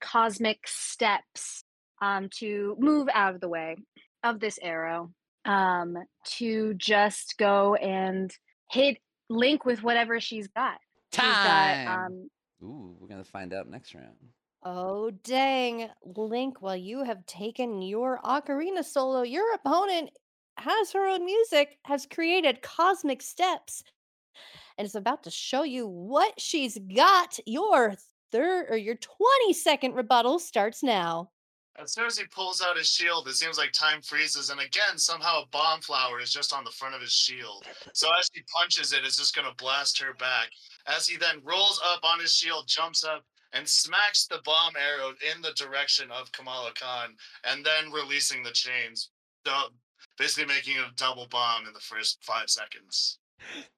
cosmic 0.01 0.67
steps 0.67 1.65
um, 2.01 2.29
to 2.39 2.77
move 2.79 3.09
out 3.13 3.35
of 3.35 3.41
the 3.41 3.49
way 3.49 3.77
of 4.23 4.41
this 4.41 4.59
arrow 4.63 5.11
um, 5.45 5.97
to 6.37 6.75
just 6.75 7.35
go 7.39 7.75
and 7.75 8.33
hit 8.71 8.99
Link 9.31 9.65
with 9.65 9.83
whatever 9.83 10.21
she's 10.21 10.49
got. 10.49 10.79
She's 11.13 11.23
Time. 11.23 11.87
got 11.87 12.07
um, 12.07 12.29
Ooh, 12.63 12.97
we're 12.99 13.09
gonna 13.09 13.25
find 13.25 13.53
out 13.53 13.69
next 13.69 13.95
round. 13.95 14.17
Oh, 14.65 15.11
dang. 15.11 15.91
Link, 16.17 16.63
while 16.63 16.77
you 16.77 17.05
have 17.05 17.27
taken 17.27 17.83
your 17.83 18.19
ocarina 18.25 18.83
solo, 18.83 19.23
your 19.23 19.53
opponent 19.55 20.11
has 20.57 20.93
her 20.93 21.07
own 21.07 21.25
music, 21.25 21.79
has 21.85 22.07
created 22.07 22.63
cosmic 22.63 23.21
steps, 23.21 23.83
and 24.79 24.87
is 24.87 24.95
about 24.95 25.23
to 25.25 25.31
show 25.31 25.65
you 25.65 25.87
what 25.87 26.41
she's 26.41 26.79
got. 26.97 27.39
Your 27.47 27.95
third 28.33 28.67
or 28.71 28.77
your 28.79 28.95
20 28.95 29.53
second 29.53 29.95
rebuttal 29.95 30.39
starts 30.39 30.83
now. 30.83 31.31
As 31.77 31.93
soon 31.93 32.07
as 32.07 32.17
he 32.17 32.25
pulls 32.27 32.63
out 32.63 32.77
his 32.77 32.89
shield, 32.89 33.27
it 33.27 33.35
seems 33.35 33.59
like 33.59 33.73
time 33.73 34.01
freezes, 34.01 34.51
and 34.51 34.61
again, 34.61 34.97
somehow 34.97 35.43
a 35.43 35.47
bomb 35.51 35.81
flower 35.81 36.21
is 36.21 36.33
just 36.33 36.53
on 36.53 36.63
the 36.63 36.71
front 36.71 36.95
of 36.95 37.01
his 37.01 37.13
shield. 37.13 37.67
So 37.93 38.09
as 38.19 38.31
he 38.33 38.43
punches 38.57 38.93
it, 38.93 39.05
it's 39.05 39.17
just 39.17 39.35
going 39.35 39.49
to 39.49 39.55
blast 39.57 40.01
her 40.01 40.15
back. 40.15 40.51
As 40.87 41.09
he 41.09 41.17
then 41.17 41.43
rolls 41.43 41.81
up 41.93 42.05
on 42.05 42.21
his 42.21 42.33
shield, 42.33 42.69
jumps 42.69 43.03
up, 43.03 43.25
and 43.55 43.69
smacks 43.69 44.27
the 44.27 44.41
bomb 44.45 44.75
arrow 44.77 45.15
in 45.35 45.41
the 45.41 45.53
direction 45.53 46.11
of 46.11 46.31
Kamala 46.33 46.73
Khan, 46.79 47.15
and 47.45 47.65
then 47.65 47.93
releasing 47.93 48.43
the 48.43 48.51
chains, 48.51 49.11
dou- 49.45 49.73
basically 50.19 50.53
making 50.53 50.77
a 50.79 50.93
double 50.97 51.27
bomb 51.31 51.67
in 51.67 51.73
the 51.73 51.81
first 51.81 52.19
five 52.23 52.51
seconds. 52.51 53.19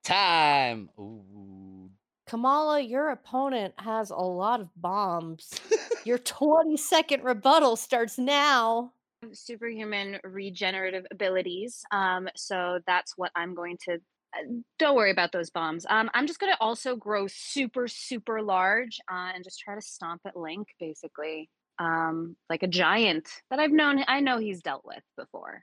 Time. 0.02 0.88
Ooh. 0.99 1.90
Kamala, 2.26 2.80
your 2.80 3.11
opponent 3.11 3.75
has 3.78 4.11
a 4.11 4.16
lot 4.16 4.61
of 4.61 4.68
bombs. 4.76 5.50
your 6.04 6.18
20 6.18 6.76
second 6.76 7.23
rebuttal 7.23 7.76
starts 7.76 8.18
now. 8.18 8.92
superhuman 9.33 10.18
regenerative 10.25 11.06
abilities. 11.12 11.85
Um, 11.92 12.28
so 12.35 12.80
that's 12.87 13.16
what 13.16 13.30
I'm 13.37 13.54
going 13.54 13.76
to. 13.85 13.99
Uh, 14.35 14.42
Don't 14.78 14.97
worry 14.97 15.11
about 15.11 15.33
those 15.33 15.50
bombs. 15.50 15.87
Um, 15.88 16.11
I'm 16.14 16.26
just 16.26 16.40
going 16.40 16.52
to 16.52 16.61
also 16.61 16.97
grow 16.97 17.26
super, 17.28 17.88
super 17.88 18.42
large 18.42 18.99
uh, 19.11 19.33
and 19.35 19.45
just 19.45 19.61
try 19.61 19.75
to 19.75 19.83
stomp 19.83 20.23
at 20.26 20.37
Link, 20.37 20.68
basically, 20.80 21.50
um, 21.78 22.37
like 22.49 22.62
a 22.62 22.68
giant 22.68 23.28
that 23.50 23.59
I've 23.59 23.73
known. 23.73 24.04
I 24.09 24.21
know 24.21 24.38
he's 24.38 24.62
dealt 24.62 24.85
with 24.85 25.02
before. 25.16 25.62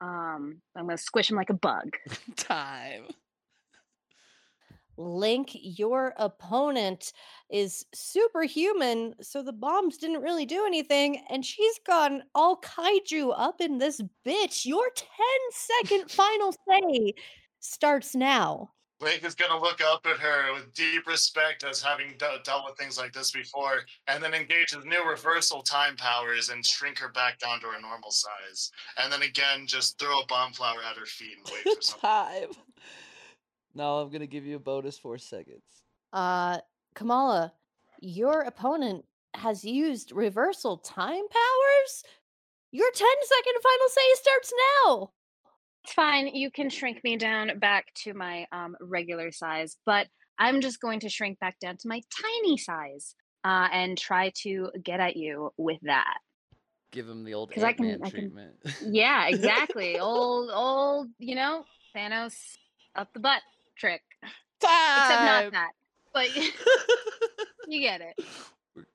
Um, 0.00 0.60
I'm 0.76 0.86
going 0.86 0.96
to 0.96 1.02
squish 1.02 1.30
him 1.30 1.36
like 1.36 1.50
a 1.50 1.54
bug. 1.54 1.96
Time. 2.36 3.04
Link, 4.98 5.50
your 5.54 6.12
opponent 6.18 7.12
is 7.50 7.86
superhuman, 7.94 9.14
so 9.22 9.42
the 9.42 9.52
bombs 9.52 9.96
didn't 9.96 10.20
really 10.22 10.44
do 10.44 10.66
anything, 10.66 11.24
and 11.30 11.44
she's 11.44 11.78
gone 11.86 12.22
all 12.34 12.60
kaiju 12.60 13.32
up 13.36 13.60
in 13.60 13.78
this 13.78 14.00
bitch. 14.26 14.66
Your 14.66 14.90
10 14.94 15.06
second 15.52 16.10
final 16.10 16.52
say 16.68 17.14
starts 17.62 18.14
now. 18.14 18.70
Blake 19.00 19.24
is 19.24 19.34
going 19.34 19.50
to 19.50 19.58
look 19.58 19.80
up 19.80 20.06
at 20.06 20.18
her 20.18 20.54
with 20.54 20.72
deep 20.74 21.08
respect 21.08 21.64
as 21.64 21.82
having 21.82 22.14
de- 22.18 22.38
dealt 22.44 22.64
with 22.64 22.78
things 22.78 22.96
like 22.96 23.12
this 23.12 23.32
before, 23.32 23.80
and 24.06 24.22
then 24.22 24.32
engage 24.32 24.70
his 24.70 24.84
new 24.84 25.04
reversal 25.04 25.60
time 25.60 25.96
powers 25.96 26.50
and 26.50 26.64
shrink 26.64 26.98
her 27.00 27.08
back 27.08 27.40
down 27.40 27.58
to 27.60 27.66
her 27.66 27.80
normal 27.80 28.12
size. 28.12 28.70
And 28.98 29.12
then 29.12 29.22
again, 29.22 29.66
just 29.66 29.98
throw 29.98 30.20
a 30.20 30.26
bomb 30.26 30.52
flower 30.52 30.78
at 30.88 30.96
her 30.96 31.06
feet 31.06 31.36
and 31.38 31.50
wait 31.52 31.76
for 31.76 31.82
something. 31.82 32.00
Time. 32.00 32.62
Now 33.74 33.94
I'm 33.96 34.10
gonna 34.10 34.26
give 34.26 34.46
you 34.46 34.54
a 34.54 34.60
bonus 34.60 34.98
four 34.98 35.18
seconds. 35.18 35.62
Uh, 36.12 36.58
Kamala, 36.94 37.52
your 38.00 38.42
opponent 38.42 39.04
has 39.34 39.64
used 39.64 40.12
reversal 40.12 40.76
time 40.76 41.26
powers? 41.28 42.04
Your 42.70 42.90
10 42.90 43.06
second 43.24 43.62
final 43.62 43.88
say 43.88 44.00
starts 44.14 44.52
now. 44.86 45.10
It's 45.84 45.94
fine. 45.94 46.28
You 46.28 46.50
can 46.50 46.70
shrink 46.70 47.02
me 47.02 47.16
down 47.16 47.58
back 47.58 47.86
to 48.04 48.14
my 48.14 48.46
um, 48.52 48.76
regular 48.80 49.32
size, 49.32 49.76
but 49.84 50.06
I'm 50.38 50.60
just 50.60 50.80
going 50.80 51.00
to 51.00 51.08
shrink 51.08 51.38
back 51.40 51.58
down 51.60 51.76
to 51.78 51.88
my 51.88 52.00
tiny 52.22 52.56
size 52.56 53.14
uh, 53.44 53.68
and 53.72 53.98
try 53.98 54.32
to 54.42 54.70
get 54.82 55.00
at 55.00 55.16
you 55.16 55.52
with 55.56 55.80
that. 55.82 56.14
Give 56.92 57.08
him 57.08 57.24
the 57.24 57.34
old 57.34 57.52
I 57.56 57.60
Ant-Man 57.68 57.98
can- 57.98 58.04
I 58.06 58.10
can- 58.10 58.20
treatment. 58.20 58.54
Yeah, 58.86 59.28
exactly. 59.28 59.98
old, 60.00 60.50
old, 60.52 61.08
you 61.18 61.34
know, 61.34 61.64
Thanos 61.96 62.34
up 62.94 63.12
the 63.12 63.20
butt 63.20 63.40
trick. 63.76 64.02
Time. 64.60 64.70
Except 64.98 65.22
not 65.22 65.42
Time. 65.42 65.50
that. 65.52 65.70
But 66.14 66.36
you 67.66 67.80
get 67.80 68.00
it. 68.02 68.24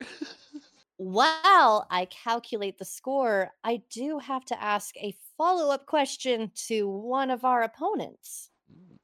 While 0.96 1.86
I 1.90 2.06
calculate 2.10 2.78
the 2.78 2.84
score, 2.84 3.50
I 3.62 3.82
do 3.90 4.18
have 4.18 4.44
to 4.46 4.60
ask 4.62 4.96
a 4.96 5.14
follow 5.38 5.72
up 5.72 5.86
question 5.86 6.50
to 6.66 6.88
one 6.88 7.30
of 7.30 7.44
our 7.44 7.62
opponents. 7.62 8.50
Mm. 8.70 8.98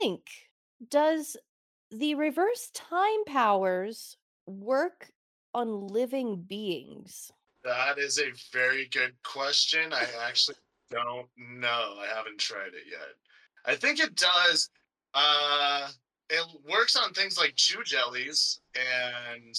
Link, 0.00 0.22
does 0.88 1.36
the 1.90 2.14
reverse 2.14 2.70
time 2.72 3.24
powers 3.26 4.16
work 4.46 5.10
on 5.52 5.88
living 5.88 6.42
beings? 6.48 7.30
That 7.64 7.98
is 7.98 8.18
a 8.18 8.32
very 8.52 8.88
good 8.90 9.12
question. 9.22 9.92
I 9.92 10.06
actually 10.26 10.56
don't 10.90 11.28
know. 11.36 11.96
I 12.00 12.06
haven't 12.14 12.38
tried 12.38 12.68
it 12.68 12.86
yet. 12.90 13.16
I 13.66 13.74
think 13.74 14.00
it 14.00 14.14
does. 14.14 14.70
Uh, 15.12 15.88
it 16.30 16.46
works 16.70 16.96
on 16.96 17.12
things 17.12 17.36
like 17.36 17.56
Chuchu 17.56 17.84
jellies, 17.84 18.60
and 18.74 19.54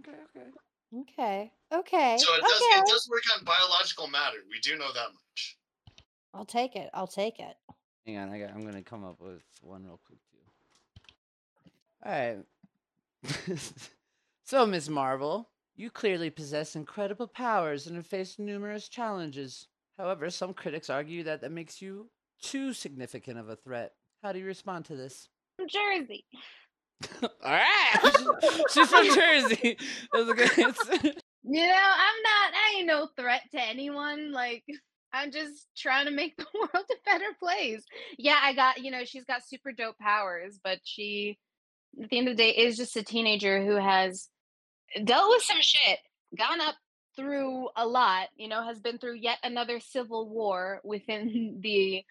okay, 0.00 0.18
Okay, 0.34 0.48
okay. 1.00 1.52
Okay. 1.72 2.16
So 2.18 2.34
it 2.34 2.40
does. 2.42 2.52
okay. 2.52 2.80
It 2.80 2.86
does 2.88 3.08
work 3.10 3.22
on 3.36 3.44
biological 3.44 4.08
matter. 4.08 4.38
We 4.50 4.60
do 4.60 4.76
know 4.76 4.92
that 4.92 5.08
much. 5.08 5.56
I'll 6.34 6.44
take 6.44 6.76
it. 6.76 6.90
I'll 6.94 7.06
take 7.06 7.38
it. 7.38 7.56
Hang 8.06 8.18
on, 8.18 8.30
I 8.30 8.40
got, 8.40 8.50
I'm 8.50 8.64
gonna 8.64 8.82
come 8.82 9.04
up 9.04 9.20
with 9.20 9.42
one 9.60 9.84
real 9.84 10.00
quick 10.04 10.18
too. 10.30 10.38
All 12.04 12.12
right. 12.12 13.58
so, 14.44 14.66
Miss 14.66 14.88
Marvel, 14.88 15.48
you 15.76 15.90
clearly 15.90 16.30
possess 16.30 16.74
incredible 16.74 17.28
powers 17.28 17.86
and 17.86 17.96
have 17.96 18.06
faced 18.06 18.38
numerous 18.38 18.88
challenges. 18.88 19.68
However, 19.98 20.30
some 20.30 20.52
critics 20.52 20.90
argue 20.90 21.22
that 21.24 21.42
that 21.42 21.52
makes 21.52 21.80
you 21.80 22.08
too 22.42 22.72
significant 22.72 23.38
of 23.38 23.48
a 23.48 23.56
threat. 23.56 23.92
How 24.22 24.32
do 24.32 24.40
you 24.40 24.46
respond 24.46 24.84
to 24.86 24.96
this? 24.96 25.28
From 25.56 25.68
Jersey. 25.68 26.24
All 27.22 27.28
right, 27.44 28.12
she's 28.70 28.88
from 28.88 29.14
Jersey. 29.14 29.76
That 30.12 30.18
was 30.18 30.28
a 30.28 30.34
good 30.34 30.58
answer. 30.58 31.08
You 31.44 31.66
know, 31.66 31.72
I'm 31.72 32.22
not, 32.22 32.52
I 32.54 32.74
ain't 32.78 32.86
no 32.86 33.08
threat 33.16 33.42
to 33.52 33.60
anyone. 33.60 34.32
Like, 34.32 34.64
I'm 35.12 35.30
just 35.30 35.66
trying 35.76 36.06
to 36.06 36.12
make 36.12 36.36
the 36.36 36.46
world 36.54 36.86
a 36.90 37.10
better 37.10 37.34
place. 37.38 37.84
Yeah, 38.18 38.38
I 38.40 38.54
got, 38.54 38.82
you 38.82 38.90
know, 38.90 39.04
she's 39.04 39.24
got 39.24 39.42
super 39.46 39.72
dope 39.72 39.98
powers, 39.98 40.60
but 40.62 40.78
she, 40.84 41.38
at 42.02 42.10
the 42.10 42.18
end 42.18 42.28
of 42.28 42.36
the 42.36 42.42
day, 42.42 42.50
is 42.50 42.76
just 42.76 42.96
a 42.96 43.02
teenager 43.02 43.64
who 43.64 43.74
has 43.74 44.28
dealt 45.04 45.30
with 45.30 45.42
some 45.42 45.60
shit, 45.60 45.98
gone 46.38 46.60
up 46.60 46.76
through 47.16 47.68
a 47.76 47.86
lot, 47.86 48.28
you 48.36 48.48
know, 48.48 48.62
has 48.62 48.80
been 48.80 48.98
through 48.98 49.16
yet 49.16 49.38
another 49.42 49.80
civil 49.80 50.28
war 50.28 50.80
within 50.84 51.58
the 51.60 52.04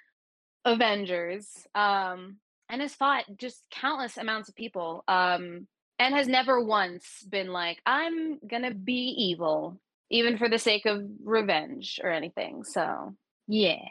Avengers, 0.66 1.48
um, 1.74 2.38
and 2.72 2.82
has 2.82 2.96
fought 2.96 3.26
just 3.38 3.64
countless 3.70 4.18
amounts 4.18 4.50
of 4.50 4.56
people. 4.56 5.04
Um, 5.08 5.68
and 6.00 6.16
has 6.16 6.28
never 6.28 6.64
once 6.64 7.24
been 7.30 7.52
like, 7.52 7.80
I'm 7.86 8.40
gonna 8.48 8.74
be 8.74 9.14
evil, 9.16 9.80
even 10.10 10.40
for 10.40 10.50
the 10.50 10.58
sake 10.58 10.88
of 10.88 11.04
revenge 11.24 12.00
or 12.04 12.10
anything. 12.10 12.64
So, 12.64 13.14
yeah. 13.48 13.84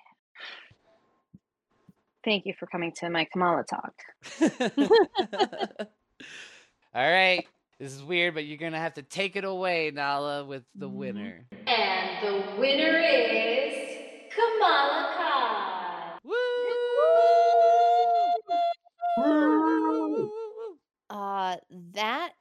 Thank 2.24 2.46
you 2.46 2.54
for 2.58 2.66
coming 2.66 2.92
to 2.96 3.08
my 3.10 3.28
Kamala 3.30 3.64
talk. 3.64 3.94
All 6.92 7.10
right. 7.10 7.46
This 7.78 7.94
is 7.94 8.02
weird, 8.02 8.34
but 8.34 8.44
you're 8.44 8.58
gonna 8.58 8.80
have 8.80 8.94
to 8.94 9.02
take 9.02 9.36
it 9.36 9.44
away, 9.44 9.92
Nala, 9.94 10.44
with 10.44 10.64
the 10.74 10.88
winner. 10.88 11.46
And 11.66 12.26
the 12.26 12.58
winner 12.58 12.98
is 12.98 13.74
Kamala 14.34 15.14
Khan. 15.16 15.29
Uh 21.10 21.56
that 21.92 22.32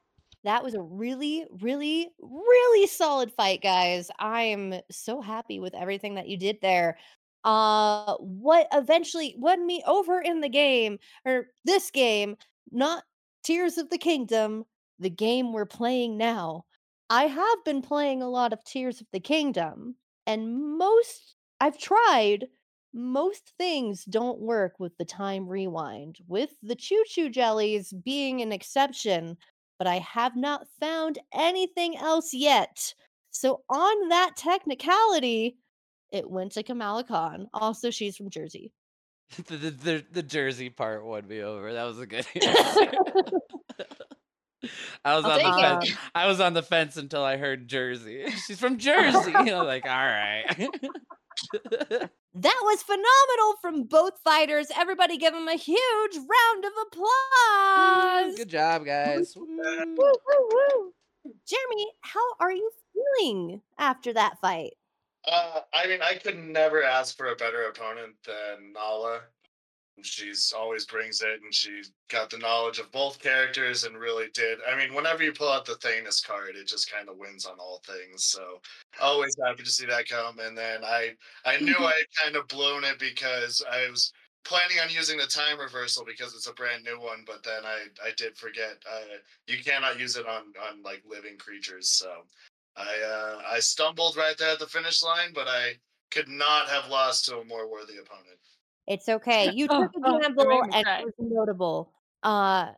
that 0.44 0.64
was 0.64 0.74
a 0.74 0.80
really, 0.82 1.46
really, 1.60 2.08
really 2.20 2.86
solid 2.86 3.32
fight, 3.32 3.62
guys. 3.62 4.10
I'm 4.18 4.74
so 4.90 5.20
happy 5.20 5.60
with 5.60 5.74
everything 5.74 6.14
that 6.14 6.28
you 6.28 6.36
did 6.38 6.58
there. 6.62 6.98
Uh 7.44 8.14
what 8.18 8.68
eventually 8.72 9.34
won 9.38 9.66
me 9.66 9.82
over 9.86 10.20
in 10.20 10.40
the 10.40 10.48
game, 10.48 10.98
or 11.24 11.48
this 11.64 11.90
game, 11.90 12.36
not 12.70 13.04
Tears 13.42 13.78
of 13.78 13.90
the 13.90 13.98
Kingdom, 13.98 14.64
the 14.98 15.10
game 15.10 15.52
we're 15.52 15.66
playing 15.66 16.16
now. 16.16 16.64
I 17.10 17.24
have 17.24 17.64
been 17.64 17.82
playing 17.82 18.22
a 18.22 18.28
lot 18.28 18.52
of 18.52 18.62
Tears 18.64 19.00
of 19.00 19.06
the 19.12 19.20
Kingdom, 19.20 19.96
and 20.26 20.78
most 20.78 21.34
I've 21.60 21.78
tried 21.78 22.46
most 22.92 23.52
things 23.58 24.04
don't 24.04 24.40
work 24.40 24.74
with 24.78 24.96
the 24.98 25.04
time 25.04 25.48
rewind, 25.48 26.18
with 26.26 26.50
the 26.62 26.76
Chuchu 26.76 27.30
jellies 27.30 27.92
being 28.04 28.40
an 28.40 28.52
exception, 28.52 29.36
but 29.78 29.86
I 29.86 29.98
have 29.98 30.36
not 30.36 30.66
found 30.80 31.18
anything 31.32 31.96
else 31.96 32.34
yet. 32.34 32.94
So, 33.30 33.62
on 33.68 34.08
that 34.08 34.32
technicality, 34.36 35.56
it 36.12 36.28
went 36.28 36.52
to 36.52 36.62
Kamala 36.62 37.04
Khan. 37.04 37.46
Also, 37.54 37.90
she's 37.90 38.16
from 38.16 38.30
Jersey. 38.30 38.72
the, 39.46 39.56
the, 39.56 39.70
the, 39.70 40.04
the 40.12 40.22
Jersey 40.22 40.70
part 40.70 41.04
won 41.04 41.26
me 41.26 41.42
over. 41.42 41.72
That 41.72 41.84
was 41.84 42.00
a 42.00 42.06
good 42.06 42.26
answer. 42.34 42.92
I 45.04 45.16
was 45.16 45.24
I'll 45.24 45.32
on 45.32 45.38
the 45.38 45.62
fence. 45.62 45.90
it. 45.90 45.96
I 46.14 46.26
was 46.26 46.40
on 46.40 46.52
the 46.52 46.62
fence 46.62 46.98
until 46.98 47.22
I 47.22 47.38
heard 47.38 47.66
Jersey. 47.66 48.26
She's 48.46 48.60
from 48.60 48.76
Jersey. 48.76 49.34
I 49.34 49.42
was 49.42 49.66
like, 49.66 49.86
all 49.86 49.90
right. 49.90 50.70
That 52.42 52.58
was 52.62 52.82
phenomenal 52.82 53.56
from 53.60 53.82
both 53.82 54.18
fighters. 54.24 54.68
Everybody 54.74 55.18
give 55.18 55.34
them 55.34 55.46
a 55.46 55.56
huge 55.56 56.14
round 56.16 56.64
of 56.64 56.72
applause. 56.86 58.36
Good 58.38 58.48
job, 58.48 58.86
guys. 58.86 59.34
Woo, 59.36 59.46
woo, 59.46 60.14
woo. 60.50 60.92
Jeremy, 61.46 61.86
how 62.00 62.26
are 62.40 62.50
you 62.50 62.70
feeling 62.94 63.60
after 63.78 64.14
that 64.14 64.38
fight? 64.40 64.72
Uh, 65.30 65.60
I 65.74 65.86
mean, 65.86 66.00
I 66.00 66.14
could 66.14 66.38
never 66.38 66.82
ask 66.82 67.14
for 67.14 67.26
a 67.26 67.36
better 67.36 67.64
opponent 67.64 68.14
than 68.24 68.72
Nala. 68.72 69.20
She's 70.02 70.52
always 70.56 70.84
brings 70.84 71.20
it, 71.22 71.40
and 71.42 71.54
she 71.54 71.82
got 72.08 72.30
the 72.30 72.38
knowledge 72.38 72.78
of 72.78 72.90
both 72.92 73.20
characters 73.20 73.84
and 73.84 73.96
really 73.96 74.28
did. 74.34 74.58
I 74.70 74.76
mean, 74.76 74.94
whenever 74.94 75.22
you 75.22 75.32
pull 75.32 75.50
out 75.50 75.64
the 75.64 75.74
Thanos 75.74 76.24
card, 76.24 76.56
it 76.56 76.66
just 76.66 76.90
kind 76.90 77.08
of 77.08 77.16
wins 77.16 77.46
on 77.46 77.58
all 77.58 77.82
things. 77.86 78.24
So 78.24 78.60
always 79.00 79.36
happy 79.44 79.62
to 79.62 79.70
see 79.70 79.86
that 79.86 80.08
come. 80.08 80.38
And 80.38 80.56
then 80.56 80.84
I, 80.84 81.10
I 81.44 81.58
knew 81.58 81.76
I 81.78 81.92
had 81.92 82.24
kind 82.24 82.36
of 82.36 82.48
blown 82.48 82.84
it 82.84 82.98
because 82.98 83.64
I 83.70 83.88
was 83.90 84.12
planning 84.44 84.78
on 84.82 84.90
using 84.90 85.18
the 85.18 85.26
time 85.26 85.58
reversal 85.58 86.04
because 86.04 86.34
it's 86.34 86.48
a 86.48 86.54
brand 86.54 86.84
new 86.84 86.98
one, 86.98 87.24
but 87.26 87.42
then 87.42 87.64
I, 87.64 87.86
I 88.04 88.10
did 88.16 88.36
forget. 88.36 88.82
Uh, 88.90 89.16
you 89.46 89.62
cannot 89.62 89.98
use 89.98 90.16
it 90.16 90.26
on 90.26 90.44
on 90.68 90.82
like 90.82 91.02
living 91.08 91.36
creatures. 91.38 91.88
So 91.88 92.10
I 92.76 92.82
uh, 92.82 93.42
I 93.50 93.60
stumbled 93.60 94.16
right 94.16 94.36
there 94.38 94.52
at 94.52 94.58
the 94.58 94.66
finish 94.66 95.02
line, 95.02 95.32
but 95.34 95.48
I 95.48 95.74
could 96.10 96.28
not 96.28 96.68
have 96.68 96.90
lost 96.90 97.26
to 97.26 97.38
a 97.38 97.44
more 97.44 97.70
worthy 97.70 97.98
opponent. 97.98 98.38
It's 98.90 99.08
okay. 99.08 99.52
You 99.52 99.68
Oh, 99.70 99.82
took 99.92 99.92
a 99.96 100.00
oh, 100.04 100.16
it 100.16 100.22
gamble 100.22 100.46
made 100.46 100.62
me 100.62 100.70
and 100.74 100.86
it 100.88 101.04
was 101.04 101.14
notable. 101.18 101.92
Uh 102.24 102.72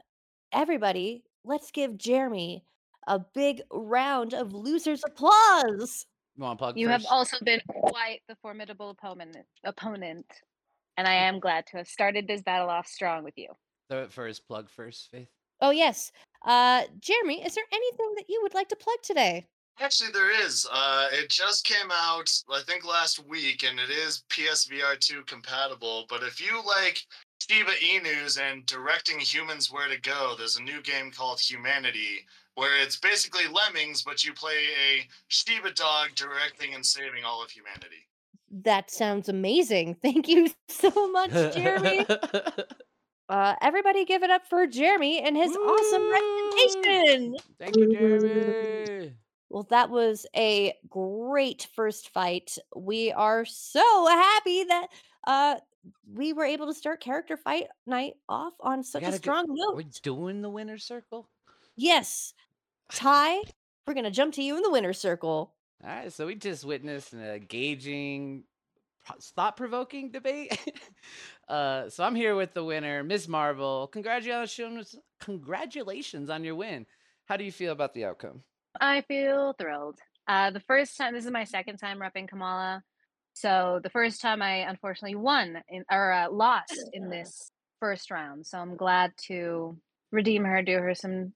everybody, 0.52 1.24
let's 1.42 1.70
give 1.70 1.96
Jeremy 1.96 2.64
a 3.06 3.18
big 3.18 3.62
round 3.72 4.34
of 4.34 4.52
losers 4.52 5.02
applause. 5.04 6.04
You 6.36 6.42
want 6.44 6.58
to 6.58 6.62
plug 6.62 6.76
You 6.76 6.88
first? 6.88 7.06
have 7.06 7.12
also 7.12 7.38
been 7.42 7.62
quite 7.66 8.20
the 8.28 8.36
formidable 8.42 8.90
opponent, 8.90 9.38
opponent, 9.64 10.26
and 10.98 11.08
I 11.08 11.14
am 11.14 11.40
glad 11.40 11.66
to 11.68 11.78
have 11.78 11.88
started 11.88 12.26
this 12.26 12.42
battle 12.42 12.68
off 12.68 12.86
strong 12.86 13.24
with 13.24 13.34
you. 13.38 13.48
Throw 13.90 14.02
it 14.02 14.12
first. 14.12 14.46
Plug 14.46 14.68
first, 14.68 15.10
Fayth. 15.12 15.28
Oh 15.62 15.70
yes. 15.70 16.12
Uh 16.44 16.82
Jeremy, 17.00 17.42
is 17.42 17.54
there 17.54 17.64
anything 17.72 18.12
that 18.16 18.26
you 18.28 18.40
would 18.42 18.52
like 18.52 18.68
to 18.68 18.76
plug 18.76 18.98
today? 19.02 19.46
Actually, 19.80 20.10
there 20.12 20.44
is. 20.44 20.66
Uh, 20.70 21.08
it 21.12 21.28
just 21.28 21.64
came 21.64 21.90
out, 21.90 22.30
I 22.52 22.60
think, 22.66 22.84
last 22.84 23.26
week, 23.26 23.64
and 23.68 23.80
it 23.80 23.90
is 23.90 24.22
PSVR 24.30 24.98
2 24.98 25.22
compatible. 25.24 26.04
But 26.08 26.22
if 26.22 26.40
you 26.40 26.62
like 26.64 27.02
Shiba 27.40 27.72
Inus 27.72 28.40
and 28.40 28.64
directing 28.66 29.18
humans 29.18 29.72
where 29.72 29.88
to 29.88 30.00
go, 30.00 30.34
there's 30.36 30.56
a 30.56 30.62
new 30.62 30.82
game 30.82 31.10
called 31.10 31.40
Humanity, 31.40 32.24
where 32.54 32.80
it's 32.80 32.98
basically 32.98 33.44
lemmings, 33.48 34.02
but 34.02 34.24
you 34.24 34.32
play 34.32 34.52
a 34.52 35.08
Shiba 35.28 35.72
dog 35.72 36.10
directing 36.14 36.74
and 36.74 36.84
saving 36.84 37.24
all 37.24 37.42
of 37.42 37.50
humanity. 37.50 38.06
That 38.64 38.90
sounds 38.90 39.28
amazing. 39.28 39.94
Thank 40.02 40.28
you 40.28 40.50
so 40.68 41.10
much, 41.10 41.30
Jeremy. 41.54 42.06
uh 43.28 43.54
everybody 43.62 44.04
give 44.04 44.22
it 44.22 44.30
up 44.30 44.46
for 44.46 44.66
Jeremy 44.66 45.20
and 45.20 45.36
his 45.36 45.56
awesome 45.56 46.10
representation. 46.12 47.36
Thank 47.58 47.76
you, 47.76 47.92
Jeremy. 47.92 49.14
Well, 49.52 49.66
that 49.68 49.90
was 49.90 50.24
a 50.34 50.72
great 50.88 51.68
first 51.76 52.08
fight. 52.08 52.56
We 52.74 53.12
are 53.12 53.44
so 53.44 54.06
happy 54.06 54.64
that 54.64 54.86
uh 55.26 55.56
we 56.10 56.32
were 56.32 56.44
able 56.44 56.66
to 56.68 56.74
start 56.74 57.00
character 57.00 57.36
fight 57.36 57.66
night 57.86 58.14
off 58.30 58.54
on 58.60 58.82
such 58.82 59.02
a 59.02 59.06
gotta 59.06 59.18
go- 59.18 59.20
strong 59.20 59.44
note. 59.48 59.76
We're 59.76 59.84
doing 60.02 60.40
the 60.40 60.48
winner 60.48 60.78
circle? 60.78 61.28
Yes. 61.76 62.32
Ty, 62.90 63.42
we're 63.86 63.92
gonna 63.92 64.10
jump 64.10 64.32
to 64.34 64.42
you 64.42 64.56
in 64.56 64.62
the 64.62 64.70
winner 64.70 64.94
circle. 64.94 65.52
All 65.84 65.90
right, 65.90 66.12
so 66.12 66.26
we 66.26 66.34
just 66.34 66.64
witnessed 66.64 67.12
an 67.12 67.20
engaging, 67.22 68.44
thought 69.20 69.56
provoking 69.56 70.12
debate. 70.12 70.58
uh, 71.48 71.90
so 71.90 72.04
I'm 72.04 72.14
here 72.14 72.36
with 72.36 72.54
the 72.54 72.64
winner, 72.64 73.02
Ms. 73.02 73.28
Marvel. 73.28 73.88
Congratulations, 73.88 74.96
congratulations 75.20 76.30
on 76.30 76.42
your 76.42 76.54
win. 76.54 76.86
How 77.26 77.36
do 77.36 77.44
you 77.44 77.52
feel 77.52 77.72
about 77.72 77.92
the 77.92 78.04
outcome? 78.04 78.42
I 78.80 79.02
feel 79.02 79.54
thrilled. 79.58 79.98
Uh, 80.26 80.50
the 80.50 80.60
first 80.60 80.96
time, 80.96 81.14
this 81.14 81.24
is 81.24 81.30
my 81.30 81.44
second 81.44 81.78
time 81.78 81.98
repping 81.98 82.28
Kamala. 82.28 82.82
So 83.34 83.80
the 83.82 83.90
first 83.90 84.20
time 84.20 84.42
I 84.42 84.68
unfortunately 84.68 85.16
won 85.16 85.62
in, 85.68 85.84
or 85.90 86.12
uh, 86.12 86.30
lost 86.30 86.90
in 86.92 87.08
this 87.10 87.50
first 87.80 88.10
round. 88.10 88.46
So 88.46 88.58
I'm 88.58 88.76
glad 88.76 89.12
to 89.26 89.76
redeem 90.10 90.44
her, 90.44 90.62
do 90.62 90.78
her 90.78 90.94
some, 90.94 91.32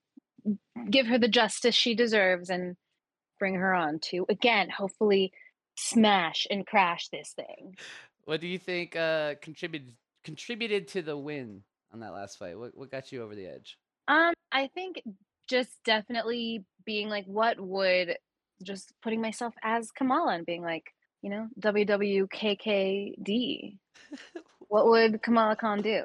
give 0.90 1.07
her 1.07 1.18
the 1.18 1.29
justice 1.29 1.75
she 1.75 1.94
deserves, 1.94 2.51
and 2.51 2.77
bring 3.38 3.55
her 3.55 3.75
on 3.75 3.99
to 4.11 4.27
again, 4.29 4.68
hopefully, 4.70 5.33
smash 5.77 6.46
and 6.51 6.66
crash 6.66 7.09
this 7.09 7.33
thing. 7.33 7.77
What 8.25 8.40
do 8.40 8.46
you 8.46 8.59
think 8.59 8.96
uh, 8.96 9.35
contributed 9.40 9.94
contributed 10.25 10.88
to 10.88 11.03
the 11.03 11.16
win 11.16 11.62
on 11.92 12.01
that 12.01 12.12
last 12.12 12.38
fight? 12.38 12.59
What 12.59 12.77
what 12.77 12.90
got 12.90 13.12
you 13.12 13.22
over 13.22 13.35
the 13.35 13.46
edge? 13.46 13.79
Um, 14.09 14.35
I 14.53 14.68
think 14.68 15.03
just 15.49 15.70
definitely 15.85 16.64
being 16.87 17.09
like, 17.09 17.27
what 17.27 17.61
would 17.61 18.16
just 18.62 18.94
putting 19.03 19.20
myself 19.20 19.55
as 19.62 19.90
Kamala 19.90 20.35
and 20.35 20.46
being 20.46 20.62
like, 20.62 20.85
you 21.22 21.31
know, 21.31 21.49
WWKKD. 21.61 23.18
What 24.68 24.87
would 24.88 25.22
Kamala 25.22 25.57
Khan 25.57 25.83
do? 25.83 26.05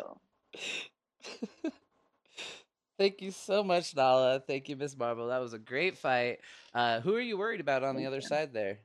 Thank 2.97 3.21
you 3.21 3.31
so 3.31 3.63
much, 3.63 3.95
Nala. 3.95 4.41
Thank 4.45 4.69
you, 4.69 4.75
Miss 4.75 4.95
Marvel. 4.95 5.29
That 5.29 5.39
was 5.39 5.53
a 5.53 5.59
great 5.59 5.97
fight. 5.97 6.37
Uh, 6.73 6.99
who 7.01 7.15
are 7.15 7.21
you 7.21 7.37
worried 7.37 7.59
about 7.61 7.83
on 7.83 7.95
the 7.95 8.05
other 8.05 8.21
side 8.21 8.53
there? 8.53 8.79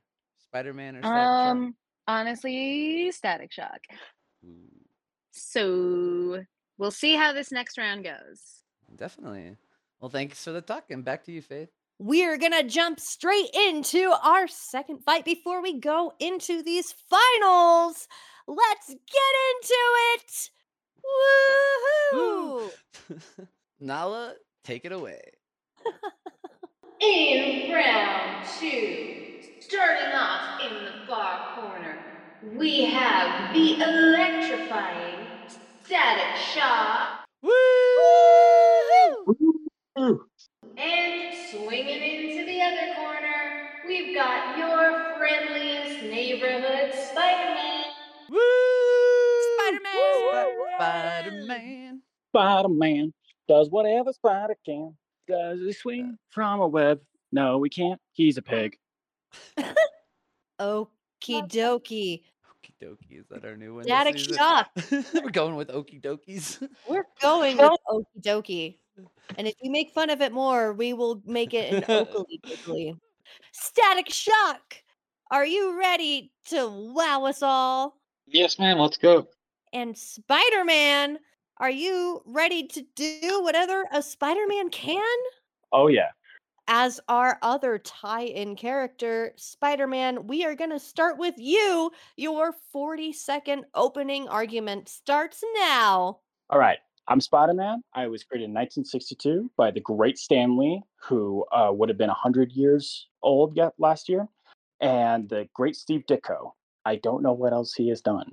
Spider 0.45 0.73
Man 0.73 0.97
or 0.97 1.01
Static 1.01 1.15
Shock? 1.15 1.47
Um, 1.47 1.75
honestly, 2.07 3.11
Static 3.13 3.53
Shock. 3.53 3.81
Ooh, 4.45 4.71
So 5.33 6.43
we'll 6.79 6.91
see 6.91 7.15
how 7.15 7.33
this 7.35 7.53
next 7.53 7.77
round 7.77 8.05
goes. 8.05 8.63
definitely. 8.97 9.57
Well, 10.01 10.11
thanks 10.11 10.43
for 10.43 10.53
the 10.53 10.63
talk, 10.63 10.91
and 10.91 11.05
back 11.05 11.25
to 11.25 11.33
you, 11.33 11.43
Fayth. 11.43 11.69
We're 11.99 12.37
gonna 12.37 12.63
jump 12.63 13.01
straight 13.01 13.49
into 13.55 14.13
our 14.23 14.47
second 14.49 14.99
fight 15.03 15.25
before 15.25 15.63
we 15.63 15.81
go 15.81 16.13
into 16.21 16.63
these 16.63 16.93
finals. 16.93 18.07
Let's 18.47 18.89
get 18.89 19.35
into 19.55 19.77
it! 20.15 20.51
Woohoo! 22.13 22.71
Nala, 23.81 24.35
take 24.63 24.85
it 24.85 24.93
away. 24.93 25.21
In 27.01 27.73
round 27.73 28.47
two, 28.59 29.41
starting 29.61 30.13
off 30.15 30.61
in 30.63 30.85
the 30.85 31.07
far 31.07 31.55
corner, 31.55 31.99
we 32.57 32.85
have 32.85 33.55
the 33.55 33.75
electrifying 33.75 35.27
Static 35.85 36.37
Shock 36.37 37.06
Spider 50.77 51.45
Man. 51.47 52.03
Spider 52.31 52.69
Man 52.69 53.13
does 53.49 53.71
whatever 53.71 54.13
Spider 54.13 54.57
can. 54.65 54.95
Does 55.27 55.61
he 55.61 55.73
swing 55.73 56.19
from 56.31 56.61
a 56.61 56.69
web? 56.69 57.01
No, 57.33 57.59
we 57.59 57.69
can't. 57.69 58.01
He's 58.13 58.37
a 58.37 58.43
pig. 58.43 58.77
Okie 60.61 61.49
dokie. 61.49 62.23
Okie 62.47 62.75
dokie. 62.81 63.21
Is 63.21 63.27
that 63.31 63.45
our 63.45 63.57
new 63.57 63.75
one? 63.75 63.85
Static 63.85 64.19
shock. 64.37 64.71
We're 65.15 65.31
going 65.31 65.57
with 65.57 65.69
okie 65.69 66.01
dokies. 66.01 66.67
We're 66.89 67.07
going 67.21 67.57
with 67.57 67.81
okie 67.91 68.23
dokie. 68.23 68.79
And 69.37 69.47
if 69.47 69.55
you 69.61 69.71
make 69.71 69.91
fun 69.91 70.11
of 70.11 70.21
it 70.21 70.33
more, 70.33 70.73
we 70.73 70.93
will 70.93 71.23
make 71.27 71.53
it 71.53 71.73
an 71.73 71.85
oakley 71.89 72.41
dokley. 72.47 72.97
Static 73.53 74.11
shock. 74.11 74.77
Are 75.31 75.45
you 75.45 75.79
ready 75.79 76.31
to 76.49 76.69
wow 76.95 77.25
us 77.25 77.43
all? 77.43 77.99
Yes, 78.27 78.59
ma'am. 78.59 78.79
Let's 78.79 78.97
go. 78.97 79.29
And 79.77 79.95
Spider 79.95 80.65
Man, 80.65 81.19
are 81.59 81.69
you 81.69 82.23
ready 82.25 82.67
to 82.67 82.83
do 82.95 83.43
whatever 83.43 83.85
a 83.93 84.03
Spider 84.03 84.47
Man 84.49 84.71
can? 84.71 85.05
Oh 85.71 85.89
yeah. 85.89 86.09
As 86.67 86.99
our 87.11 87.39
other 87.43 87.77
tie 87.81 88.25
in 88.25 88.57
character, 88.57 89.35
Spider 89.37 89.87
Man, 89.87 90.29
we 90.29 90.47
are 90.47 90.55
going 90.55 90.71
to 90.71 90.79
start 90.79 91.19
with 91.19 91.35
you. 91.37 91.91
Your 92.17 92.55
40 92.73 93.13
second 93.13 93.67
opening 93.75 94.27
argument 94.29 94.89
starts 94.89 95.45
now. 95.57 96.21
All 96.49 96.59
right. 96.59 96.79
I'm 97.09 97.21
Spider 97.21 97.53
Man. 97.53 97.83
I 97.93 98.07
was 98.07 98.25
created 98.25 98.47
in 98.47 98.55
1962 98.55 99.51
by 99.59 99.73
the 99.73 99.81
great 99.81 100.17
Stan 100.17 100.57
Lee, 100.57 100.81
who 101.03 101.45
uh, 101.53 101.69
would 101.71 101.91
have 101.91 101.99
been 101.99 102.09
100 102.09 102.51
years 102.53 103.09
old 103.23 103.55
yet 103.55 103.75
last 103.79 104.09
year, 104.09 104.27
and 104.81 105.29
the 105.29 105.47
great 105.53 105.77
Steve 105.77 106.05
Ditko. 106.09 106.53
I 106.87 106.97
don't 106.97 107.23
know 107.23 107.35
what 107.35 107.53
else 107.53 107.75
he 107.75 107.91
has 107.91 108.01
done. 108.01 108.33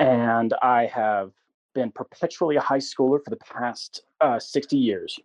And 0.00 0.54
I 0.62 0.86
have 0.86 1.32
been 1.74 1.90
perpetually 1.90 2.56
a 2.56 2.60
high 2.60 2.78
schooler 2.78 3.22
for 3.22 3.30
the 3.30 3.36
past 3.36 4.02
uh, 4.20 4.38
60 4.38 4.76
years. 4.76 5.18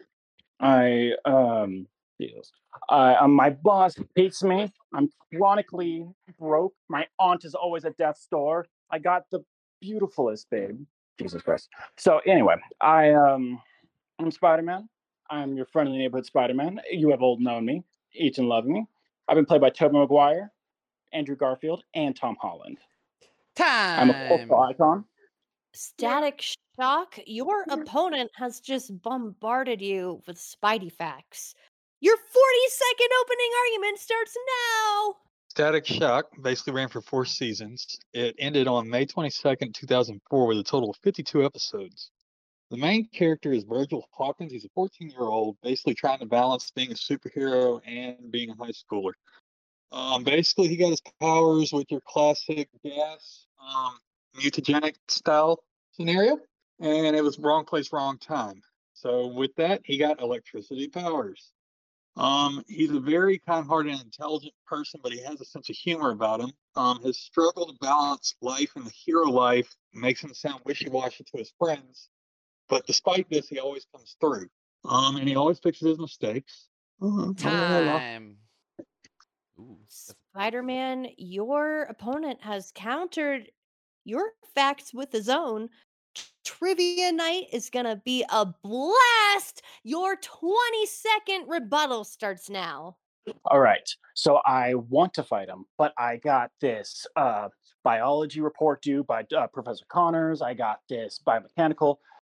I, 0.60 1.12
um. 1.26 1.88
I, 2.90 3.16
um, 3.16 3.34
my 3.34 3.50
boss 3.50 3.96
hates 4.16 4.44
me. 4.44 4.72
I'm 4.94 5.10
chronically 5.36 6.08
broke. 6.40 6.74
My 6.90 7.06
aunt 7.20 7.44
is 7.44 7.54
always 7.56 7.86
at 7.86 7.98
death's 7.98 8.28
door. 8.28 8.66
I 8.92 9.00
got 9.00 9.30
the 9.32 9.44
beautifulest 9.82 10.50
babe. 10.50 10.80
Jesus 11.20 11.42
Christ. 11.42 11.70
So 11.98 12.20
anyway, 12.26 12.56
I 12.82 13.12
um 13.12 13.62
I'm 14.20 14.32
Spider-Man. 14.32 14.88
I'm 15.30 15.56
your 15.56 15.66
friend 15.66 15.88
in 15.88 15.94
the 15.94 16.00
neighborhood 16.00 16.26
Spider-Man. 16.26 16.80
You 16.92 17.10
have 17.10 17.22
all 17.22 17.38
known 17.40 17.66
me, 17.66 17.84
each 18.14 18.38
and 18.38 18.48
loved 18.48 18.68
me. 18.68 18.86
I've 19.28 19.36
been 19.36 19.46
played 19.46 19.62
by 19.62 19.70
Tobey 19.70 19.98
Maguire, 19.98 20.52
Andrew 21.12 21.36
Garfield, 21.36 21.84
and 21.94 22.16
Tom 22.16 22.36
Holland. 22.40 22.78
I'm 23.60 24.10
a 24.10 24.14
Time. 24.14 24.28
cultural 24.28 24.60
icon. 24.62 25.06
Static 25.74 26.44
shock, 26.80 27.20
your 27.26 27.66
opponent 27.70 28.32
has 28.36 28.60
just 28.60 29.02
bombarded 29.02 29.82
you 29.82 30.22
with 30.28 30.38
Spidey 30.38 30.92
facts. 30.92 31.56
Your 32.00 32.18
40 32.18 32.28
second 32.70 33.10
opening 33.22 33.50
argument 33.66 34.00
starts 34.00 34.36
now. 34.36 35.16
Static 35.50 35.86
Shock 35.86 36.26
basically 36.42 36.74
ran 36.74 36.90
for 36.90 37.00
four 37.02 37.26
seasons. 37.26 37.98
It 38.14 38.36
ended 38.40 38.68
on 38.68 38.90
May 38.90 39.06
22nd, 39.06 39.74
2004, 39.74 40.48
with 40.48 40.58
a 40.58 40.64
total 40.64 40.90
of 40.90 40.98
52 41.04 41.46
episodes. 41.46 42.10
The 42.72 42.78
main 42.78 43.08
character 43.14 43.54
is 43.54 43.64
Virgil 43.64 44.04
Hawkins. 44.12 44.52
He's 44.52 44.66
a 44.66 44.70
14 44.74 45.12
year 45.12 45.22
old, 45.22 45.58
basically 45.62 45.94
trying 45.94 46.20
to 46.20 46.26
balance 46.26 46.72
being 46.72 46.92
a 46.92 46.96
superhero 46.96 47.80
and 47.86 48.32
being 48.32 48.50
a 48.50 48.56
high 48.56 48.72
schooler. 48.72 49.12
Um, 49.94 50.24
basically, 50.24 50.68
he 50.70 50.76
got 50.76 50.90
his 50.90 51.02
powers 51.22 51.72
with 51.72 51.92
your 51.92 52.02
classic 52.02 52.68
gas, 52.84 53.46
um, 53.64 54.00
mutagenic 54.36 54.96
style 55.08 55.64
scenario, 55.92 56.40
and 56.80 57.16
it 57.16 57.24
was 57.24 57.38
wrong 57.38 57.64
place, 57.64 57.94
wrong 57.94 58.18
time. 58.18 58.60
So, 58.96 59.28
with 59.28 59.56
that, 59.58 59.82
he 59.84 59.98
got 59.98 60.20
electricity 60.20 60.88
powers. 60.88 61.52
Um, 62.16 62.64
he's 62.68 62.92
a 62.92 63.00
very 63.00 63.40
kind-hearted 63.40 63.92
and 63.92 64.02
intelligent 64.02 64.54
person, 64.68 65.00
but 65.04 65.12
he 65.12 65.22
has 65.24 65.42
a 65.42 65.46
sense 65.46 65.70
of 65.70 65.76
humor 65.76 66.12
about 66.12 66.42
him. 66.42 66.52
Um, 66.76 67.02
his 67.04 67.20
struggle 67.20 67.68
to 67.68 67.74
balance 67.80 68.36
life 68.42 68.72
and 68.76 68.86
the 68.86 68.92
hero 68.92 69.30
life 69.30 69.76
makes 69.94 70.24
him 70.24 70.34
sound 70.34 70.62
wishy-washy 70.66 71.24
to 71.24 71.38
his 71.38 71.54
friends. 71.58 72.10
But 72.70 72.88
despite 72.88 73.30
this, 73.30 73.48
he 73.48 73.60
always 73.60 73.86
comes 73.96 74.16
through. 74.20 74.48
Um, 74.86 75.18
and 75.18 75.28
he 75.28 75.36
always 75.36 75.60
fixes 75.60 75.88
his 75.88 76.00
mistakes. 76.00 76.68
Uh, 77.02 77.34
Time. 77.36 78.38
Ooh, 79.64 79.78
Spider 79.88 80.64
Man, 80.64 81.08
your 81.18 81.84
opponent 81.84 82.42
has 82.42 82.72
countered 82.76 83.50
your 84.04 84.32
facts 84.54 84.94
with 84.94 85.12
his 85.12 85.30
own. 85.30 85.70
Trivia 86.44 87.12
night 87.12 87.46
is 87.52 87.70
going 87.70 87.86
to 87.86 88.02
be 88.04 88.26
a 88.30 88.46
blast. 88.46 89.62
Your 89.84 90.18
20 90.18 90.86
second 90.86 91.48
rebuttal 91.48 92.04
starts 92.04 92.50
now. 92.50 92.98
All 93.46 93.60
right. 93.60 93.90
So 94.16 94.42
I 94.46 94.74
want 94.76 95.14
to 95.14 95.24
fight 95.24 95.48
him, 95.48 95.66
but 95.78 95.94
I 95.98 96.18
got 96.18 96.52
this 96.60 97.08
uh, 97.16 97.48
biology 97.84 98.42
report 98.42 98.82
due 98.82 99.04
by 99.04 99.24
uh, 99.36 99.48
Professor 99.48 99.86
Connors. 99.88 100.42
I 100.42 100.54
got 100.54 100.80
this 100.90 101.22
biomechanical 101.26 101.96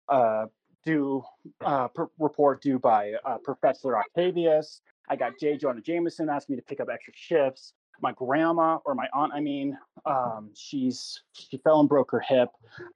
uh, 0.09 0.45
due 0.85 1.23
uh, 1.65 1.87
per- 1.87 2.09
report 2.19 2.61
due 2.61 2.77
by 2.77 3.13
uh, 3.25 3.37
Professor 3.43 3.97
Octavius. 3.97 4.81
I 5.09 5.15
got 5.15 5.33
J. 5.39 5.57
Jonah 5.57 5.81
Jameson 5.81 6.29
asking 6.29 6.55
me 6.55 6.61
to 6.61 6.65
pick 6.65 6.79
up 6.79 6.87
extra 6.91 7.13
shifts. 7.15 7.73
My 8.01 8.11
grandma, 8.11 8.79
or 8.85 8.93
my 8.93 9.07
aunt, 9.13 9.31
I 9.33 9.39
mean, 9.39 9.77
um, 10.05 10.49
she's 10.53 11.21
she 11.31 11.57
fell 11.57 11.79
and 11.79 11.87
broke 11.87 12.11
her 12.11 12.19
hip. 12.19 12.49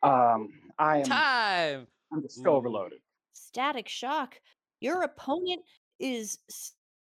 Um, 0.03 0.49
I 0.77 0.97
am 0.97 1.03
Time. 1.03 1.87
I'm 2.11 2.21
just 2.21 2.43
so 2.43 2.55
overloaded. 2.55 2.99
Static 3.31 3.87
shock. 3.87 4.35
Your 4.81 5.03
opponent 5.03 5.61
is 5.99 6.39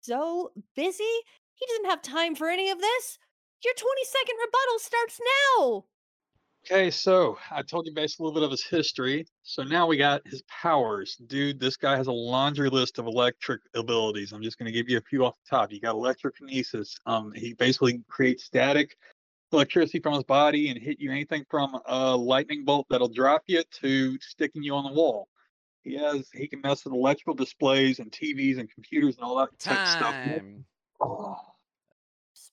so 0.03 0.53
busy, 0.75 1.05
he 1.55 1.67
doesn't 1.67 1.91
have 1.91 2.03
time 2.03 2.35
for 2.35 2.49
any 2.49 2.71
of 2.71 2.81
this. 2.81 3.19
Your 3.65 3.75
20 3.75 4.05
second 4.05 4.37
rebuttal 4.41 4.79
starts 4.79 5.21
now. 5.59 5.85
Okay, 6.65 6.91
so 6.91 7.37
I 7.51 7.63
told 7.63 7.87
you 7.87 7.93
basically 7.93 8.25
a 8.25 8.27
little 8.29 8.41
bit 8.41 8.45
of 8.45 8.53
his 8.53 8.65
history. 8.65 9.27
So 9.43 9.65
now 9.65 9.89
we 9.89 9.97
got 9.97 10.23
his 10.27 10.43
powers. 10.43 11.17
Dude, 11.27 11.59
this 11.59 11.77
guy 11.77 11.97
has 11.97 12.07
a 12.07 12.13
laundry 12.13 12.71
list 12.71 12.99
of 12.99 13.07
electric 13.07 13.63
abilities. 13.75 14.33
I'm 14.33 14.43
just 14.43 14.59
going 14.59 14.67
to 14.67 14.73
give 14.73 14.89
you 14.89 14.99
a 14.99 15.03
few 15.03 15.25
off 15.25 15.35
the 15.45 15.57
top. 15.57 15.73
You 15.73 15.81
got 15.81 15.97
electrokinesis. 15.97 16.95
Um, 17.05 17.33
he 17.35 17.55
basically 17.55 18.01
creates 18.09 18.45
static 18.45 18.97
electricity 19.53 19.99
from 19.99 20.15
his 20.15 20.23
body 20.23 20.71
and 20.71 20.79
hit 20.81 21.01
you 21.01 21.11
anything 21.11 21.45
from 21.51 21.79
a 21.87 22.17
lightning 22.17 22.65
bolt 22.65 22.87
that'll 22.89 23.09
drop 23.09 23.43
you 23.47 23.63
to 23.81 24.17
sticking 24.21 24.63
you 24.63 24.75
on 24.75 24.85
the 24.85 24.93
wall. 24.93 25.29
He 25.83 25.95
has 25.97 26.29
he 26.33 26.47
can 26.47 26.61
mess 26.61 26.85
with 26.85 26.95
electrical 26.95 27.35
displays 27.35 27.99
and 27.99 28.11
TVs 28.11 28.59
and 28.59 28.71
computers 28.71 29.17
and 29.17 29.25
all 29.25 29.37
that 29.39 29.59
type 29.59 29.87
stuff. 29.87 30.15
Oh, 31.01 31.37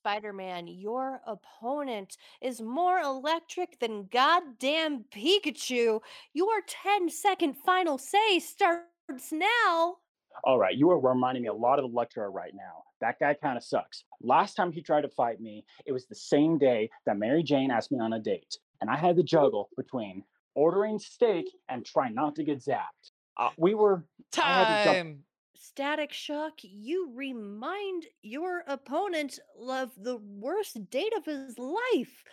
Spider 0.01 0.31
Man, 0.31 0.65
your 0.67 1.19
opponent 1.27 2.15
is 2.41 2.62
more 2.62 2.99
electric 2.99 3.77
than 3.81 4.07
goddamn 4.09 5.03
Pikachu. 5.13 5.99
Your 6.33 6.62
10 6.65 7.09
second 7.09 7.55
final 7.57 7.97
say 7.97 8.39
starts 8.39 9.33
now. 9.33 9.97
All 10.45 10.57
right, 10.57 10.73
you 10.73 10.89
are 10.91 10.99
reminding 10.99 11.43
me 11.43 11.49
a 11.49 11.53
lot 11.53 11.79
of 11.79 11.85
Electro 11.85 12.29
right 12.29 12.53
now. 12.55 12.83
That 13.01 13.19
guy 13.19 13.33
kind 13.33 13.57
of 13.57 13.63
sucks. 13.63 14.05
Last 14.21 14.53
time 14.53 14.71
he 14.71 14.81
tried 14.81 15.01
to 15.01 15.09
fight 15.09 15.41
me, 15.41 15.65
it 15.85 15.91
was 15.91 16.05
the 16.05 16.15
same 16.15 16.57
day 16.57 16.89
that 17.05 17.17
Mary 17.17 17.43
Jane 17.43 17.69
asked 17.69 17.91
me 17.91 17.99
on 17.99 18.13
a 18.13 18.19
date, 18.19 18.57
and 18.79 18.89
I 18.89 18.95
had 18.95 19.17
to 19.17 19.23
juggle 19.23 19.69
between 19.75 20.23
ordering 20.55 20.97
steak 20.97 21.45
and 21.67 21.85
trying 21.85 22.15
not 22.15 22.35
to 22.35 22.45
get 22.45 22.59
zapped. 22.59 23.12
Uh, 23.35 23.49
we 23.57 23.73
were 23.73 24.05
I 24.38 24.41
had 24.41 24.63
to 24.63 24.83
jump- 24.85 24.95
Time. 24.95 25.23
Static 25.61 26.13
Shock, 26.13 26.53
you 26.61 27.11
remind 27.13 28.05
your 28.21 28.63
opponent 28.65 29.39
of 29.67 29.91
the 29.97 30.15
worst 30.15 30.89
date 30.89 31.11
of 31.17 31.25
his 31.25 31.59
life. 31.59 32.23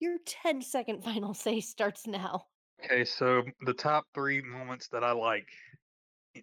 Your 0.00 0.16
10 0.24 0.62
second 0.62 1.04
final 1.04 1.34
say 1.34 1.60
starts 1.60 2.06
now. 2.06 2.46
Okay, 2.82 3.04
so 3.04 3.42
the 3.66 3.74
top 3.74 4.06
three 4.14 4.40
moments 4.40 4.88
that 4.88 5.04
I 5.04 5.12
like, 5.12 5.48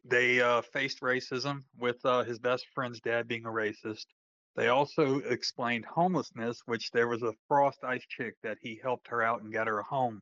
they 0.05 0.39
uh, 0.39 0.61
faced 0.61 1.01
racism 1.01 1.63
with 1.75 1.97
uh, 2.05 2.23
his 2.23 2.37
best 2.37 2.67
friend's 2.75 3.01
dad 3.01 3.27
being 3.27 3.47
a 3.47 3.49
racist. 3.49 4.05
They 4.55 4.67
also 4.67 5.17
explained 5.21 5.85
homelessness, 5.85 6.61
which 6.67 6.91
there 6.91 7.07
was 7.07 7.23
a 7.23 7.33
frost 7.47 7.79
ice 7.83 8.05
chick 8.07 8.35
that 8.43 8.59
he 8.61 8.79
helped 8.81 9.07
her 9.07 9.23
out 9.23 9.41
and 9.41 9.51
got 9.51 9.65
her 9.65 9.79
a 9.79 9.83
home. 9.83 10.21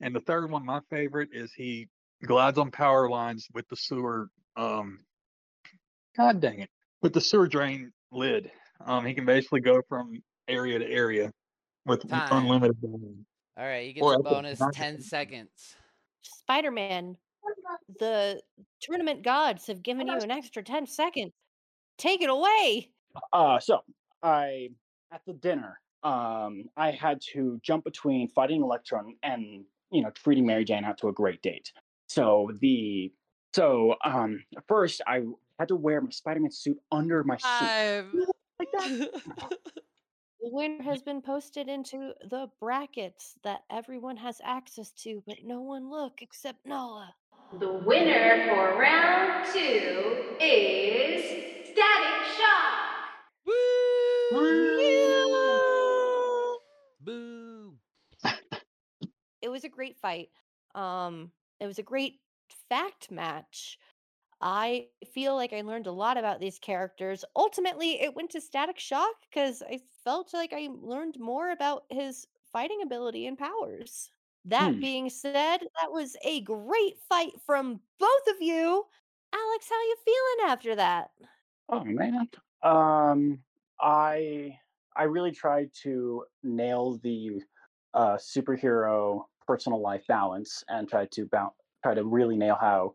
And 0.00 0.14
the 0.14 0.20
third 0.20 0.50
one, 0.50 0.64
my 0.64 0.80
favorite, 0.88 1.28
is 1.34 1.52
he 1.52 1.88
glides 2.24 2.56
on 2.56 2.70
power 2.70 3.10
lines 3.10 3.46
with 3.52 3.68
the 3.68 3.76
sewer. 3.76 4.28
Um, 4.56 5.00
God 6.16 6.40
dang 6.40 6.60
it, 6.60 6.70
with 7.02 7.12
the 7.12 7.20
sewer 7.20 7.46
drain 7.48 7.92
lid. 8.12 8.50
Um, 8.84 9.04
he 9.04 9.14
can 9.14 9.24
basically 9.24 9.60
go 9.60 9.82
from 9.88 10.22
area 10.48 10.78
to 10.78 10.86
area 10.88 11.32
with 11.86 12.08
Time. 12.08 12.44
unlimited. 12.44 12.76
volume. 12.80 13.24
All 13.56 13.64
right, 13.64 13.86
you 13.86 13.92
get 13.94 14.02
Or 14.02 14.14
a 14.14 14.18
I 14.18 14.22
bonus 14.22 14.60
not- 14.60 14.72
10 14.74 15.00
seconds. 15.00 15.76
Spider 16.22 16.70
Man, 16.70 17.16
the 18.00 18.40
tournament 18.80 19.22
gods 19.22 19.66
have 19.66 19.82
given 19.82 20.06
you 20.06 20.14
an 20.18 20.30
extra 20.30 20.62
10 20.62 20.86
seconds. 20.86 21.32
Take 21.98 22.22
it 22.22 22.30
away. 22.30 22.90
Uh, 23.32 23.60
so 23.60 23.80
I 24.22 24.70
at 25.12 25.20
the 25.26 25.34
dinner, 25.34 25.80
um, 26.02 26.64
I 26.76 26.90
had 26.90 27.20
to 27.32 27.60
jump 27.62 27.84
between 27.84 28.28
fighting 28.28 28.62
Electron 28.62 29.14
and 29.22 29.64
you 29.90 30.02
know 30.02 30.10
treating 30.10 30.44
Mary 30.46 30.64
Jane 30.64 30.84
out 30.84 30.98
to 30.98 31.08
a 31.08 31.12
great 31.12 31.40
date. 31.42 31.72
So 32.08 32.50
the 32.60 33.12
so 33.54 33.94
um 34.04 34.42
first 34.66 35.00
I 35.06 35.22
had 35.58 35.68
to 35.68 35.76
wear 35.76 36.00
my 36.00 36.10
Spider-Man 36.10 36.50
suit 36.50 36.78
under 36.90 37.22
my 37.24 37.36
suit. 37.36 37.48
Time. 37.48 38.26
Like 38.58 38.68
that. 38.72 39.10
The 40.44 40.50
winner 40.50 40.82
has 40.82 41.00
been 41.00 41.22
posted 41.22 41.68
into 41.70 42.12
the 42.28 42.50
brackets 42.60 43.38
that 43.44 43.60
everyone 43.70 44.18
has 44.18 44.42
access 44.44 44.92
to, 45.02 45.22
but 45.26 45.38
no 45.42 45.62
one 45.62 45.90
look 45.90 46.20
except 46.20 46.66
Nala. 46.66 47.14
The 47.58 47.72
winner 47.72 48.46
for 48.50 48.78
round 48.78 49.46
two 49.54 50.34
is 50.38 51.24
Static 51.64 52.24
Shock. 52.36 52.74
Woo! 53.46 53.54
Boo! 57.00 57.78
It 59.40 59.48
was 59.48 59.64
a 59.64 59.70
great 59.70 59.96
fight. 59.96 60.28
Um, 60.74 61.30
it 61.58 61.66
was 61.66 61.78
a 61.78 61.82
great 61.82 62.20
fact 62.68 63.10
match. 63.10 63.78
I 64.46 64.90
feel 65.12 65.34
like 65.36 65.52
I 65.54 65.62
learned 65.62 65.86
a 65.86 65.92
lot 65.92 66.18
about 66.18 66.38
these 66.40 66.58
characters. 66.58 67.24
Ultimately, 67.34 68.00
it 68.00 68.14
went 68.14 68.30
to 68.32 68.40
Static 68.40 68.78
Shock 68.78 69.22
because 69.22 69.62
I 69.62 69.78
felt 70.04 70.34
like 70.34 70.52
I 70.52 70.68
learned 70.70 71.18
more 71.18 71.50
about 71.50 71.86
his 71.90 72.26
fighting 72.52 72.82
ability 72.82 73.26
and 73.26 73.38
powers. 73.38 74.10
That 74.44 74.74
Hmm. 74.74 74.80
being 74.80 75.08
said, 75.08 75.58
that 75.80 75.90
was 75.92 76.16
a 76.22 76.42
great 76.42 77.00
fight 77.00 77.40
from 77.40 77.80
both 77.98 78.26
of 78.28 78.42
you. 78.42 78.86
Alex, 79.32 79.68
how 79.70 79.80
you 79.82 79.96
feeling 80.04 80.50
after 80.50 80.76
that? 80.76 81.10
Oh 81.68 81.84
man. 81.84 82.28
Um 82.62 83.42
I 83.80 84.58
I 84.96 85.04
really 85.04 85.32
tried 85.32 85.72
to 85.82 86.24
nail 86.42 86.98
the 86.98 87.42
uh 87.94 88.16
superhero 88.16 89.24
personal 89.46 89.80
life 89.80 90.06
balance 90.06 90.64
and 90.68 90.88
tried 90.88 91.10
to 91.12 91.26
bounce 91.26 91.54
try 91.82 91.94
to 91.94 92.04
really 92.04 92.36
nail 92.36 92.56
how 92.60 92.94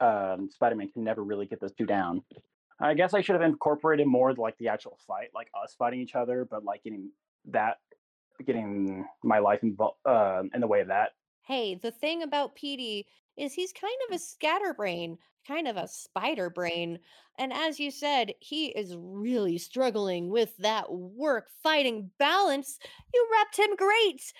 um 0.00 0.48
Spider-Man 0.50 0.88
can 0.88 1.04
never 1.04 1.22
really 1.22 1.46
get 1.46 1.60
those 1.60 1.72
two 1.72 1.86
down. 1.86 2.22
I 2.80 2.94
guess 2.94 3.12
I 3.14 3.20
should 3.20 3.34
have 3.34 3.42
incorporated 3.42 4.06
more 4.06 4.32
like 4.34 4.56
the 4.58 4.68
actual 4.68 4.98
fight, 5.06 5.30
like 5.34 5.48
us 5.60 5.74
fighting 5.76 6.00
each 6.00 6.14
other, 6.14 6.46
but 6.48 6.64
like 6.64 6.84
getting 6.84 7.10
that 7.46 7.78
getting 8.46 9.04
my 9.24 9.38
life 9.38 9.62
involved 9.62 9.98
uh, 10.06 10.42
in 10.54 10.60
the 10.60 10.66
way 10.66 10.80
of 10.80 10.88
that. 10.88 11.10
Hey, 11.42 11.74
the 11.74 11.90
thing 11.90 12.22
about 12.22 12.54
Petey 12.54 13.06
is 13.36 13.52
he's 13.52 13.72
kind 13.72 13.94
of 14.08 14.14
a 14.14 14.18
scatterbrain, 14.18 15.18
kind 15.46 15.66
of 15.66 15.76
a 15.76 15.88
spider 15.88 16.50
brain. 16.50 16.98
And 17.38 17.52
as 17.52 17.80
you 17.80 17.90
said, 17.90 18.34
he 18.40 18.66
is 18.66 18.94
really 18.96 19.58
struggling 19.58 20.28
with 20.28 20.56
that 20.58 20.92
work 20.92 21.48
fighting 21.62 22.10
balance. 22.18 22.78
You 23.14 23.26
repped 23.32 23.58
him 23.58 23.74
great. 23.76 24.32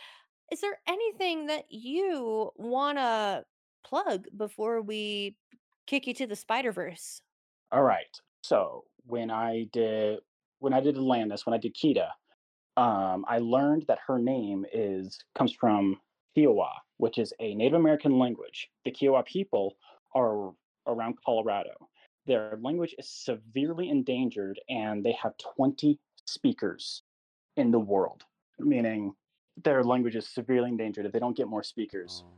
Is 0.52 0.60
there 0.60 0.78
anything 0.86 1.46
that 1.46 1.64
you 1.70 2.50
want 2.56 2.98
to 2.98 3.44
plug 3.88 4.27
before 4.37 4.83
we 4.83 5.37
kick 5.87 6.07
you 6.07 6.14
to 6.14 6.27
the 6.27 6.37
Spider 6.37 6.72
Verse? 6.72 7.22
All 7.72 7.83
right. 7.83 8.14
So 8.42 8.85
when 9.07 9.31
I 9.31 9.66
did 9.72 10.20
when 10.61 10.72
I 10.72 10.81
did 10.81 10.96
Atlantis, 10.96 11.46
when 11.46 11.55
I 11.55 11.59
did 11.59 11.74
Kida, 11.74 12.09
um, 12.77 13.24
I 13.29 13.38
learned 13.38 13.85
that 13.88 13.98
her 14.07 14.18
name 14.18 14.64
is 14.72 15.18
comes 15.37 15.53
from 15.53 16.01
Kiowa, 16.35 16.72
which 16.98 17.18
is 17.18 17.33
a 17.40 17.55
Native 17.55 17.79
American 17.79 18.18
language. 18.18 18.68
The 18.85 18.90
Kiowa 18.90 19.22
people 19.24 19.77
are 20.14 20.53
around 20.87 21.18
Colorado. 21.24 21.74
Their 22.27 22.59
language 22.61 22.94
is 22.98 23.09
severely 23.11 23.88
endangered, 23.88 24.61
and 24.68 25.05
they 25.05 25.12
have 25.22 25.33
20 25.57 25.98
speakers 26.27 27.03
in 27.57 27.70
the 27.70 27.79
world, 27.81 28.24
meaning 28.59 29.14
their 29.64 29.83
language 29.83 30.14
is 30.16 30.29
severely 30.29 30.68
endangered. 30.68 31.07
If 31.07 31.12
they 31.12 31.18
don't 31.18 31.37
get 31.37 31.48
more 31.48 31.62
speakers, 31.62 32.22
Oh. 32.27 32.31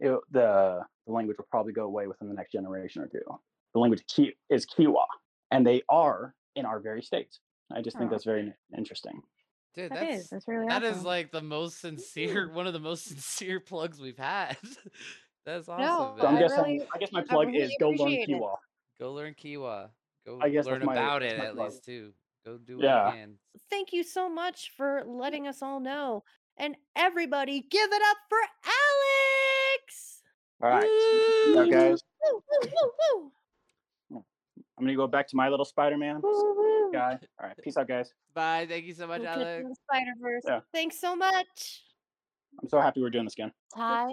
It, 0.00 0.18
the 0.30 0.80
the 1.06 1.12
language 1.12 1.38
will 1.38 1.46
probably 1.50 1.72
go 1.72 1.84
away 1.84 2.06
within 2.06 2.28
the 2.28 2.34
next 2.34 2.52
generation 2.52 3.02
or 3.02 3.06
two. 3.06 3.20
The 3.74 3.80
language 3.80 4.02
Ki- 4.08 4.34
is 4.50 4.66
Kiowa, 4.66 5.06
and 5.50 5.66
they 5.66 5.82
are 5.88 6.34
in 6.56 6.64
our 6.66 6.80
very 6.80 7.02
state. 7.02 7.38
I 7.72 7.80
just 7.82 7.96
think 7.98 8.08
Oh. 8.10 8.14
that's 8.14 8.24
very 8.24 8.52
interesting. 8.76 9.20
Dude, 9.74 9.90
That 9.90 10.00
that's 10.00 10.20
is. 10.24 10.28
That's 10.30 10.48
really 10.48 10.66
that 10.68 10.82
is 10.82 10.94
awesome. 10.96 11.04
like 11.04 11.30
the 11.32 11.42
most 11.42 11.80
sincere, 11.80 12.50
one 12.50 12.66
of 12.66 12.72
the 12.72 12.80
most 12.80 13.04
sincere 13.08 13.60
plugs 13.60 14.00
we've 14.00 14.16
had. 14.18 14.56
That's 15.44 15.68
No, 15.68 15.74
awesome, 15.74 16.20
So 16.20 16.26
I'm 16.26 16.36
I 16.36 16.40
guessing. 16.40 16.58
really- 16.64 16.88
I 16.94 16.98
guess 16.98 17.12
my 17.12 17.22
plug 17.22 17.46
really 17.48 17.58
is 17.60 17.76
go 17.78 17.90
learn 17.90 17.94
appreciate 18.00 18.22
it. 18.22 18.26
Kiowa. 18.32 18.56
Go 18.98 19.12
learn 19.12 19.34
Kiwa. 19.34 19.90
Go 20.26 20.40
I 20.42 20.48
guess 20.48 20.66
learn 20.66 20.84
my- 20.84 20.92
about 20.92 21.22
it 21.22 21.38
at 21.38 21.54
plug. 21.54 21.70
least 21.70 21.84
too. 21.84 22.12
Go 22.44 22.58
do 22.58 22.76
what 22.78 22.84
Yeah. 22.84 23.06
you 23.06 23.12
can. 23.12 23.38
Thank 23.70 23.92
you 23.92 24.02
so 24.02 24.28
much 24.28 24.72
for 24.76 25.04
letting 25.06 25.46
us 25.46 25.62
all 25.62 25.78
know. 25.78 26.24
And 26.56 26.76
everybody, 26.96 27.60
give 27.60 27.92
it 27.92 28.02
up 28.10 28.16
for 28.28 28.38
Alex! 28.38 28.85
All 30.62 30.70
right, 30.70 30.84
Woo! 30.84 31.54
now 31.54 31.64
guys. 31.70 32.02
I'm 34.78 34.84
gonna 34.84 34.96
go 34.96 35.06
back 35.06 35.28
to 35.28 35.36
my 35.36 35.48
little 35.48 35.64
Spider-Man 35.64 36.20
Woo, 36.22 36.54
woo. 36.54 36.92
guy. 36.92 37.18
All 37.40 37.46
right, 37.48 37.56
peace 37.62 37.76
out, 37.76 37.88
guys. 37.88 38.12
Bye. 38.34 38.66
Thank 38.68 38.84
you 38.84 38.94
so 38.94 39.06
much, 39.06 39.20
We'll 39.20 39.28
Alex. 39.30 39.68
Spider-Verse. 39.90 40.42
Yeah. 40.46 40.60
Thanks 40.72 40.98
so 40.98 41.16
much. 41.16 41.82
I'm 42.62 42.68
so 42.68 42.80
happy 42.80 43.00
we're 43.00 43.10
doing 43.10 43.24
this 43.24 43.34
again. 43.34 43.52
Ty, 43.74 44.10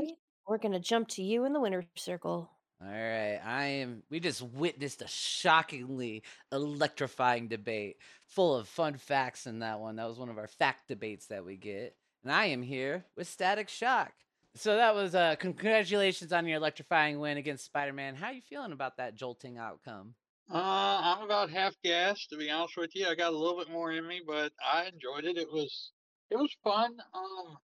we're 0.48 0.58
gonna 0.58 0.80
jump 0.80 1.08
to 1.10 1.24
you 1.24 1.46
in 1.46 1.54
the 1.54 1.60
winner's 1.60 1.86
circle. 1.96 2.50
All 2.82 2.90
right, 2.90 3.40
I 3.44 3.66
am. 3.66 4.04
We 4.10 4.20
just 4.20 4.42
witnessed 4.42 5.02
a 5.02 5.08
shockingly 5.08 6.24
electrifying 6.52 7.48
debate, 7.48 7.98
full 8.28 8.56
of 8.58 8.68
fun 8.68 8.98
facts 8.98 9.48
in 9.48 9.60
that 9.60 9.80
one. 9.80 9.96
That 9.96 10.10
was 10.10 10.20
one 10.20 10.30
of 10.30 10.38
our 10.38 10.48
fact 10.48 10.90
debates 10.90 11.28
that 11.28 11.46
we 11.46 11.56
get, 11.56 11.96
and 12.24 12.32
I 12.32 12.46
am 12.48 12.62
here 12.62 13.06
with 13.16 13.30
Static 13.30 13.70
Shock. 13.70 14.12
So 14.56 14.76
that 14.76 14.94
was 14.94 15.16
uh, 15.16 15.36
congratulations 15.36 16.32
on 16.32 16.46
your 16.46 16.58
electrifying 16.58 17.20
win 17.20 17.38
against 17.38 17.66
Spider-Man. 17.66 18.16
How 18.16 18.28
are 18.28 18.34
you 18.34 18.42
feeling 18.42 18.72
about 18.72 18.98
that 18.98 19.16
jolting 19.16 19.58
outcome? 19.58 20.14
Uh, 20.52 21.02
I'm 21.02 21.24
about 21.24 21.50
half 21.50 21.74
gassed 21.84 22.30
to 22.30 22.38
be 22.38 22.52
honest 22.52 22.78
with 22.78 22.96
you. 22.96 23.08
I 23.08 23.16
got 23.16 23.34
a 23.34 23.38
little 23.38 23.58
bit 23.58 23.72
more 23.72 23.92
in 23.92 24.08
me, 24.08 24.22
but 24.26 24.52
I 24.64 24.86
enjoyed 24.86 25.26
it. 25.26 25.38
It 25.38 25.52
was 25.52 25.92
it 26.30 26.36
was 26.36 26.56
fun. 26.64 26.98
Um, 27.14 27.58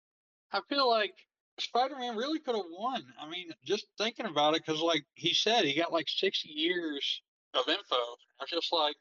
I 0.52 0.60
feel 0.68 0.88
like 0.88 1.12
Spider-Man 1.58 2.16
really 2.16 2.38
could 2.38 2.54
have 2.54 2.64
won. 2.70 3.02
I 3.20 3.28
mean, 3.28 3.50
just 3.64 3.86
thinking 3.98 4.26
about 4.26 4.54
it, 4.54 4.62
because 4.64 4.80
like 4.80 5.04
he 5.14 5.34
said, 5.34 5.64
he 5.64 5.74
got 5.74 5.92
like 5.92 6.08
six 6.08 6.42
years 6.44 7.22
of 7.52 7.68
info. 7.68 7.96
I 7.96 8.44
was 8.44 8.50
just 8.50 8.72
like, 8.72 8.96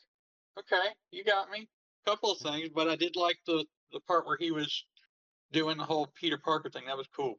okay, 0.60 0.90
you 1.12 1.24
got 1.24 1.50
me. 1.52 1.70
A 2.06 2.10
Couple 2.10 2.32
of 2.32 2.40
things, 2.40 2.70
but 2.74 2.90
I 2.90 2.98
did 2.98 3.16
like 3.16 3.38
the 3.46 3.66
the 3.94 4.02
part 4.02 4.26
where 4.26 4.38
he 4.38 4.52
was 4.52 4.86
doing 5.54 5.78
the 5.78 5.86
whole 5.86 6.08
Peter 6.20 6.38
Parker 6.38 6.70
thing. 6.70 6.84
That 6.88 6.98
was 6.98 7.08
cool. 7.16 7.36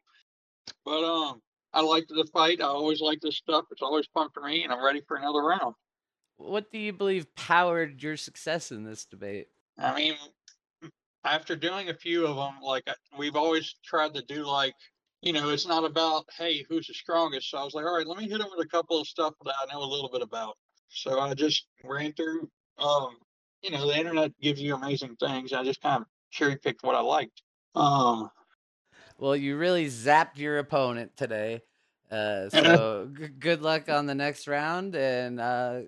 But 0.85 1.05
um, 1.05 1.41
I 1.73 1.83
liked 1.83 2.09
the 2.09 2.27
fight. 2.33 2.61
I 2.61 2.65
always 2.65 3.01
like 3.01 3.21
this 3.21 3.37
stuff. 3.37 3.65
It's 3.71 3.83
always 3.83 4.07
fun 4.15 4.29
for 4.33 4.43
me, 4.43 4.65
and 4.65 4.73
I'm 4.73 4.85
ready 4.85 5.03
for 5.07 5.17
another 5.17 5.41
round. 5.41 5.75
What 6.37 6.71
do 6.71 6.79
you 6.79 6.93
believe 6.93 7.35
powered 7.35 8.03
your 8.03 8.17
success 8.17 8.71
in 8.71 8.85
this 8.85 9.05
debate? 9.05 9.49
I 9.77 9.95
mean, 9.95 10.15
after 11.25 11.57
doing 11.57 11.89
a 11.89 11.95
few 11.95 12.27
of 12.27 12.37
them, 12.37 12.61
like 12.63 12.89
we've 13.19 13.37
always 13.37 13.75
tried 13.85 14.15
to 14.15 14.23
do, 14.23 14.45
like 14.45 14.75
you 15.21 15.33
know, 15.33 15.51
it's 15.51 15.67
not 15.67 15.85
about 15.85 16.27
hey 16.37 16.65
who's 16.69 16.87
the 16.87 16.95
strongest. 16.95 17.51
So 17.51 17.59
I 17.59 17.65
was 17.65 17.75
like, 17.75 17.85
all 17.85 17.97
right, 17.97 18.07
let 18.07 18.19
me 18.19 18.29
hit 18.29 18.41
him 18.41 18.47
with 18.57 18.65
a 18.65 18.69
couple 18.69 19.01
of 19.01 19.07
stuff 19.07 19.35
that 19.45 19.55
I 19.61 19.73
know 19.73 19.83
a 19.83 19.85
little 19.85 20.11
bit 20.11 20.23
about. 20.23 20.57
So 20.89 21.19
I 21.21 21.35
just 21.35 21.67
ran 21.85 22.13
through. 22.13 22.49
Um, 22.79 23.17
you 23.63 23.71
know, 23.71 23.89
the 23.89 23.99
internet 23.99 24.33
gives 24.41 24.61
you 24.61 24.75
amazing 24.75 25.17
things. 25.17 25.53
I 25.53 25.65
just 25.65 25.83
kind 25.83 26.03
of 26.03 26.07
cherry 26.31 26.57
picked 26.57 26.85
what 26.85 26.95
I 26.95 27.01
liked. 27.01 27.43
Um, 27.75 28.31
Well, 29.19 29.35
you 29.37 29.57
really 29.57 29.87
zapped 29.87 30.37
your 30.39 30.59
opponent 30.59 31.17
today. 31.17 31.63
Uh, 32.11 32.49
so 32.51 33.11
g- 33.19 33.29
good 33.29 33.63
luck 33.63 33.89
on 33.89 34.07
the 34.07 34.15
next 34.15 34.47
round, 34.47 34.95
and 34.95 35.41
uh, 35.41 35.81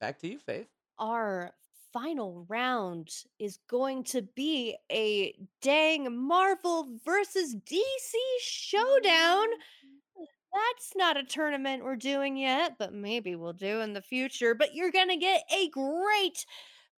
back 0.00 0.18
to 0.20 0.28
you, 0.28 0.38
Fayth. 0.38 0.66
Our 0.98 1.52
final 1.92 2.44
round 2.48 3.08
is 3.38 3.58
going 3.68 4.04
to 4.04 4.22
be 4.22 4.76
a 4.92 5.34
dang 5.62 6.16
Marvel 6.16 6.86
versus 7.04 7.54
DC 7.54 8.12
showdown. 8.40 9.46
That's 10.52 10.92
not 10.96 11.16
a 11.16 11.24
tournament 11.24 11.84
we're 11.84 11.96
doing 11.96 12.36
yet, 12.36 12.76
but 12.78 12.92
maybe 12.92 13.36
we'll 13.36 13.52
do 13.52 13.80
in 13.80 13.92
the 13.92 14.02
future. 14.02 14.54
But 14.54 14.74
you're 14.74 14.90
going 14.90 15.08
to 15.08 15.16
get 15.16 15.42
a 15.52 15.68
great 15.70 16.44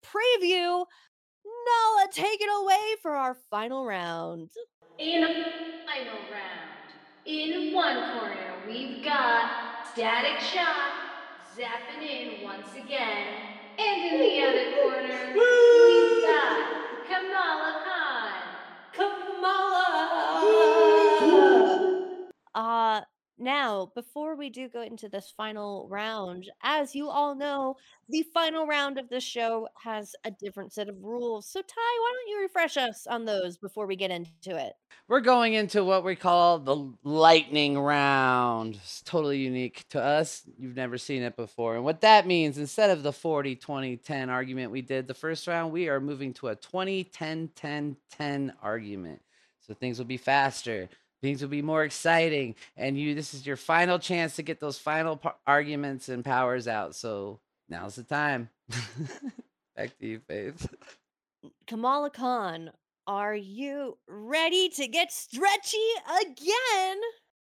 preview. 0.05 0.85
Nala, 1.45 2.09
take 2.13 2.41
it 2.41 2.51
away 2.63 2.97
for 3.03 3.13
our 3.13 3.37
final 3.51 3.85
round. 3.85 4.51
In 4.99 5.21
the 5.23 5.29
final 5.87 6.21
round, 6.31 6.71
in 7.25 7.73
one 7.73 8.19
corner, 8.19 8.55
we've 8.67 9.03
got 9.05 9.87
Static 9.93 10.41
Shock 10.41 10.93
zapping 11.57 12.03
in 12.03 12.45
once 12.45 12.69
again. 12.77 13.27
And 13.79 14.13
in 14.13 14.21
the 14.21 14.39
Now, 23.51 23.91
before 23.97 24.37
we 24.37 24.49
do 24.49 24.69
go 24.69 24.83
into 24.83 25.09
this 25.09 25.35
final 25.37 25.89
round, 25.91 26.49
as 26.63 26.95
you 26.95 27.09
all 27.09 27.35
know, 27.35 27.75
the 28.09 28.23
final 28.33 28.65
round 28.65 28.97
of 28.97 29.09
the 29.09 29.19
show 29.19 29.67
has 29.83 30.15
a 30.23 30.31
different 30.31 30.73
set 30.73 30.89
of 30.89 31.03
rules. 31.03 31.49
So, 31.49 31.61
Ty, 31.61 31.75
why 31.77 32.13
don't 32.15 32.29
you 32.29 32.43
refresh 32.43 32.77
us 32.77 33.09
on 33.09 33.25
those 33.25 33.59
before 33.59 33.89
we 33.89 33.97
get 33.97 34.13
into 34.13 34.55
it? 34.55 34.75
We're 35.09 35.21
going 35.21 35.55
into 35.55 35.83
what 35.83 36.05
we 36.05 36.15
call 36.15 36.61
the 36.61 36.93
lightning 37.03 37.77
round. 37.77 38.77
It's 38.77 39.03
totally 39.03 39.39
unique 39.39 39.85
to 39.89 40.01
us. 40.01 40.45
You've 40.57 40.77
never 40.77 40.97
seen 40.97 41.25
it 41.25 41.35
before. 41.35 41.75
And 41.75 41.85
what 41.85 42.03
that 42.03 42.29
means, 42.29 42.57
instead 42.57 42.91
of 42.91 43.03
the 43.03 43.13
40 43.13 43.57
20 43.57 43.97
10 43.97 44.31
argument 44.31 44.71
we 44.71 44.81
did 44.81 45.09
the 45.09 45.15
first 45.15 45.49
round, 45.49 45.73
we 45.73 45.89
are 45.89 45.99
moving 45.99 46.33
to 46.35 46.49
a 46.49 46.55
20 46.55 47.03
10 47.03 47.51
10 47.57 47.97
10 48.13 48.53
argument. 48.63 49.21
So 49.59 49.75
things 49.75 49.99
will 49.99 50.07
be 50.07 50.19
faster 50.19 50.89
things 51.23 51.43
will 51.43 51.49
be 51.49 51.63
more 51.63 51.85
exciting 51.85 52.55
and 52.77 52.99
you 52.99 53.15
this 53.15 53.35
is 53.35 53.47
your 53.47 53.57
final 53.57 53.99
chance 53.99 54.37
to 54.37 54.43
get 54.43 54.61
those 54.61 54.79
final 54.79 55.17
par- 55.17 55.37
arguments 55.47 56.09
and 56.09 56.25
powers 56.25 56.67
out 56.69 56.95
so 56.95 57.41
now's 57.69 57.97
the 57.97 58.03
time 58.03 58.49
back 59.77 59.97
to 59.99 60.07
you 60.07 60.21
Fayth 60.29 60.67
Kamala 61.67 62.11
Khan, 62.11 62.71
are 63.07 63.35
you 63.35 63.99
ready 64.09 64.69
to 64.71 64.87
get 64.87 65.13
stretchy 65.13 65.79
again? 66.21 67.01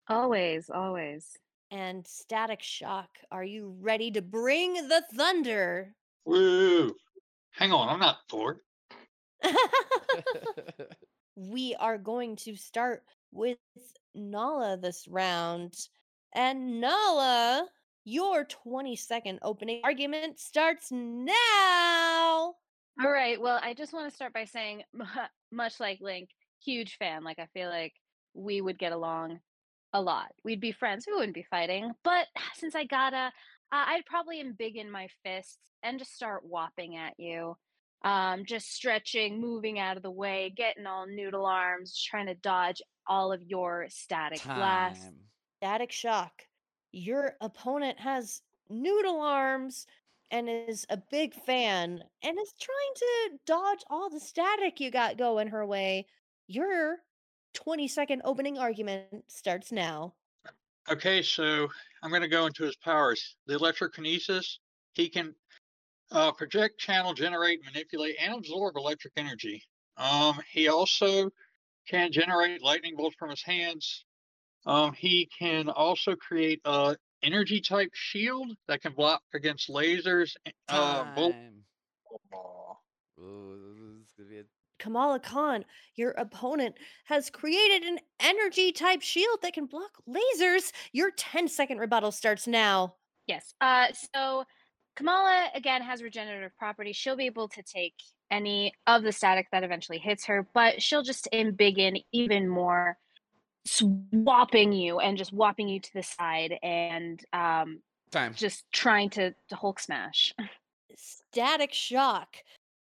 Always, 0.09 0.71
always. 0.71 1.39
And 1.71 2.07
Static 2.07 2.63
Shock, 2.63 3.09
are 3.31 3.45
you 3.45 3.77
ready 3.81 4.11
to 4.13 4.23
bring 4.23 4.75
the 4.75 5.03
thunder? 5.15 5.95
Woo! 6.25 6.95
Hang 7.53 7.73
on, 7.73 7.89
I'm 7.89 8.01
not 8.01 8.19
Thor. 8.29 8.61
we 11.37 11.75
are 11.77 11.99
going 11.99 12.37
to 12.37 12.57
start 12.57 13.03
with 13.35 13.59
Nala 14.15 14.79
this 14.79 15.07
round. 15.09 15.75
And 16.35 16.81
Nala, 16.81 17.67
your 18.05 18.45
20 18.45 18.97
second 18.97 19.41
opening 19.43 19.83
argument 19.85 20.39
starts 20.39 20.89
now. 20.91 22.55
All 23.01 23.11
right. 23.11 23.41
Well, 23.41 23.61
I 23.63 23.75
just 23.75 23.93
want 23.93 24.09
to 24.09 24.15
start 24.15 24.33
by 24.33 24.45
saying, 24.45 24.83
much 25.53 25.81
like 25.81 25.99
Link, 26.01 26.31
huge 26.65 26.97
fan. 26.97 27.25
Like, 27.25 27.39
I 27.39 27.49
feel 27.53 27.69
like 27.69 27.93
we 28.35 28.61
would 28.61 28.79
get 28.79 28.93
along 28.93 29.41
a 29.93 30.01
lot. 30.01 30.33
We'd 30.45 30.61
be 30.61 30.73
friends. 30.73 31.07
We 31.07 31.15
wouldn't 31.15 31.35
be 31.35 31.47
fighting. 31.51 31.93
But 32.05 32.27
since 32.55 32.75
I 32.75 32.85
gotta, 32.85 33.33
uh, 33.73 33.85
I'd 33.89 34.07
probably 34.07 34.43
embiggen 34.43 34.91
my 34.91 35.09
fists 35.25 35.59
and 35.83 35.99
just 35.99 36.15
start 36.15 36.45
whopping 36.45 36.97
at 36.97 37.15
you. 37.19 37.57
Um, 38.05 38.45
just 38.45 38.71
stretching, 38.71 39.41
moving 39.41 39.79
out 39.79 39.97
of 39.97 40.03
the 40.03 40.11
way, 40.11 40.53
getting 40.55 40.87
all 40.87 41.07
noodle 41.07 41.47
arms, 41.47 41.99
trying 41.99 42.27
to 42.27 42.35
dodge 42.35 42.83
all 43.07 43.33
of 43.33 43.43
your 43.43 43.87
static 43.89 44.43
blast. 44.45 45.11
Static 45.59 45.93
Shock, 45.93 46.43
your 46.93 47.37
opponent 47.41 47.99
has 47.99 48.43
noodle 48.69 49.21
arms 49.21 49.87
and 50.31 50.49
is 50.49 50.87
a 50.91 50.97
big 51.11 51.35
fan 51.35 52.03
and 52.23 52.39
is 52.39 52.55
trying 52.61 52.95
to 52.97 53.39
dodge 53.47 53.85
all 53.89 54.11
the 54.11 54.21
static 54.21 54.81
you 54.81 54.91
got 54.91 55.17
going 55.17 55.49
her 55.49 55.65
way. 55.65 56.07
Your 56.47 56.99
20 57.55 57.89
second 57.89 58.23
opening 58.25 58.59
argument 58.59 59.25
starts 59.29 59.73
now. 59.73 60.15
Okay, 60.91 61.23
so 61.23 61.69
I'm 62.03 62.11
going 62.11 62.23
to 62.23 62.29
go 62.29 62.47
into 62.47 62.65
his 62.65 62.77
powers. 62.77 63.37
The 63.47 63.55
electrokinesis, 63.55 64.59
he 64.93 65.09
can 65.09 65.35
uh, 66.13 66.33
project, 66.33 66.79
channel, 66.79 67.15
generate, 67.15 67.65
manipulate, 67.65 68.17
and 68.21 68.35
absorb 68.35 68.77
electric 68.77 69.15
energy. 69.17 69.63
Um, 69.97 70.41
he 70.51 70.69
also 70.69 71.31
can 71.89 72.13
generate 72.13 72.63
lightning 72.63 72.97
bolts 72.97 73.17
from 73.19 73.31
his 73.31 73.43
hands. 73.43 74.05
Um, 74.67 74.93
he 74.93 75.29
can 75.39 75.69
also 75.69 76.17
create 76.17 76.61
a 76.65 76.97
energy 77.23 77.61
type 77.61 77.91
shield 77.93 78.53
that 78.69 78.83
can 78.83 78.93
block 78.93 79.23
against 79.35 79.69
lasers. 79.69 80.35
Uh, 80.69 81.15
bolt- 81.15 81.33
time 81.33 81.65
Ooh, 83.19 83.99
this 84.01 84.09
is 84.09 84.15
gonna 84.17 84.29
be 84.29 84.39
a 84.39 84.45
Kamala 84.79 85.21
Khan, 85.21 85.65
your 85.95 86.11
opponent, 86.13 86.77
has 87.05 87.31
created 87.31 87.85
an 87.85 88.01
energy 88.21 88.73
type 88.73 89.03
shield 89.03 89.39
that 89.43 89.55
can 89.55 89.67
block 89.67 89.93
lasers. 90.09 90.73
Your 90.93 91.11
10 91.13 91.49
second 91.49 91.79
rebuttal 91.79 92.13
starts 92.13 92.47
now. 92.47 92.97
Yes. 93.27 93.55
Uh, 93.61 93.87
so 94.15 94.45
Kamala 94.97 95.49
again 95.55 95.83
has 95.83 96.03
regenerative 96.03 96.57
properties. 96.57 96.97
She'll 96.97 97.17
be 97.17 97.27
able 97.27 97.49
to 97.49 97.63
take 97.63 97.95
any 98.31 98.73
of 98.87 99.03
the 99.03 99.13
static 99.13 99.47
that 99.53 99.65
eventually 99.65 99.99
hits 99.99 100.25
her, 100.27 100.47
but 100.55 100.81
she'll 100.81 101.03
just 101.03 101.29
embiggen 101.33 102.05
even 102.13 102.49
more, 102.49 102.97
swapping 103.67 104.73
you 104.73 105.01
and 105.01 105.19
just 105.19 105.33
whopping 105.33 105.69
you 105.69 105.81
to 105.81 105.93
the 105.95 106.03
side 106.03 106.59
and 106.63 107.25
um, 107.33 107.81
time 108.11 108.35
just 108.35 108.65
trying 108.73 109.11
to, 109.11 109.35
to 109.49 109.57
Hulk 109.57 109.81
smash. 109.81 110.35
Static 110.97 111.73
Shock, 111.73 112.37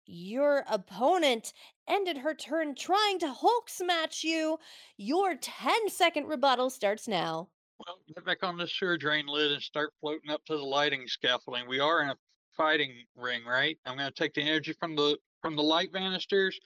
your 0.05 0.65
opponent 0.71 1.53
ended 1.89 2.19
her 2.19 2.35
turn 2.35 2.75
trying 2.75 3.19
to 3.21 3.33
Hulk 3.33 3.69
smash 3.69 4.23
you. 4.23 4.59
Your 4.97 5.35
10 5.35 5.89
second 5.89 6.27
rebuttal 6.27 6.71
starts 6.71 7.09
now. 7.09 7.49
Well, 7.87 7.99
get 8.15 8.25
back 8.25 8.43
on 8.43 8.57
the 8.57 8.67
sewer 8.67 8.97
drain 8.97 9.27
lid 9.27 9.53
and 9.53 9.63
start 9.63 9.93
floating 10.01 10.31
up 10.31 10.45
to 10.47 10.57
the 10.57 10.63
lighting 10.63 11.07
scaffolding. 11.07 11.69
We 11.69 11.81
are 11.81 12.03
in 12.03 12.11
a 12.11 12.17
fighting 12.57 12.93
ring, 13.17 13.45
right? 13.45 13.79
I'm 13.87 13.97
going 13.97 14.09
to 14.09 14.15
take 14.15 14.35
the 14.35 14.43
energy 14.43 14.73
from 14.73 14.95
the 14.95 15.17
from 15.41 15.57
the 15.57 15.63
light 15.63 15.93
banisters, 15.93 16.59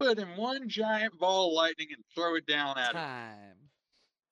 put 0.00 0.18
in 0.18 0.36
one 0.36 0.68
giant 0.68 1.16
ball 1.20 1.48
of 1.48 1.54
lightning, 1.54 1.88
and 1.94 2.04
throw 2.14 2.34
it 2.34 2.46
down 2.46 2.76
at 2.76 2.88
him. 2.88 2.94
time 2.94 3.64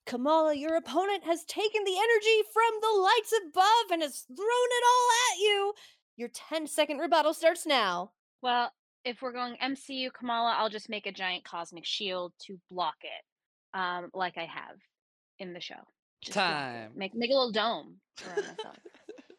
Kamala, 0.06 0.54
your 0.54 0.76
opponent 0.76 1.24
has 1.24 1.44
taken 1.44 1.84
the 1.84 1.96
energy 1.96 2.48
from 2.52 2.72
the 2.80 3.00
lights 3.00 3.32
above 3.46 3.92
and 3.92 4.02
has 4.02 4.24
thrown 4.26 4.38
it 4.38 4.84
all 4.86 5.08
at 5.30 5.38
you. 5.38 5.74
Your 6.16 6.28
10 6.28 6.66
second 6.66 6.98
rebuttal 6.98 7.32
starts 7.34 7.66
now. 7.66 8.10
Well, 8.42 8.72
if 9.04 9.22
we're 9.22 9.32
going 9.32 9.56
MCU 9.62 10.12
Kamala, 10.12 10.56
I'll 10.58 10.68
just 10.68 10.88
make 10.88 11.06
a 11.06 11.12
giant 11.12 11.44
cosmic 11.44 11.84
shield 11.84 12.32
to 12.46 12.58
block 12.70 12.96
it, 13.02 13.78
um, 13.78 14.10
like 14.12 14.36
I 14.36 14.44
have 14.44 14.76
in 15.38 15.52
the 15.52 15.60
show. 15.60 15.86
Just. 16.22 16.36
Time. 16.36 16.92
Make 16.94 17.14
make 17.14 17.30
a 17.30 17.34
little 17.34 17.52
dome 17.52 17.96
around 18.24 18.36
myself. 18.36 18.76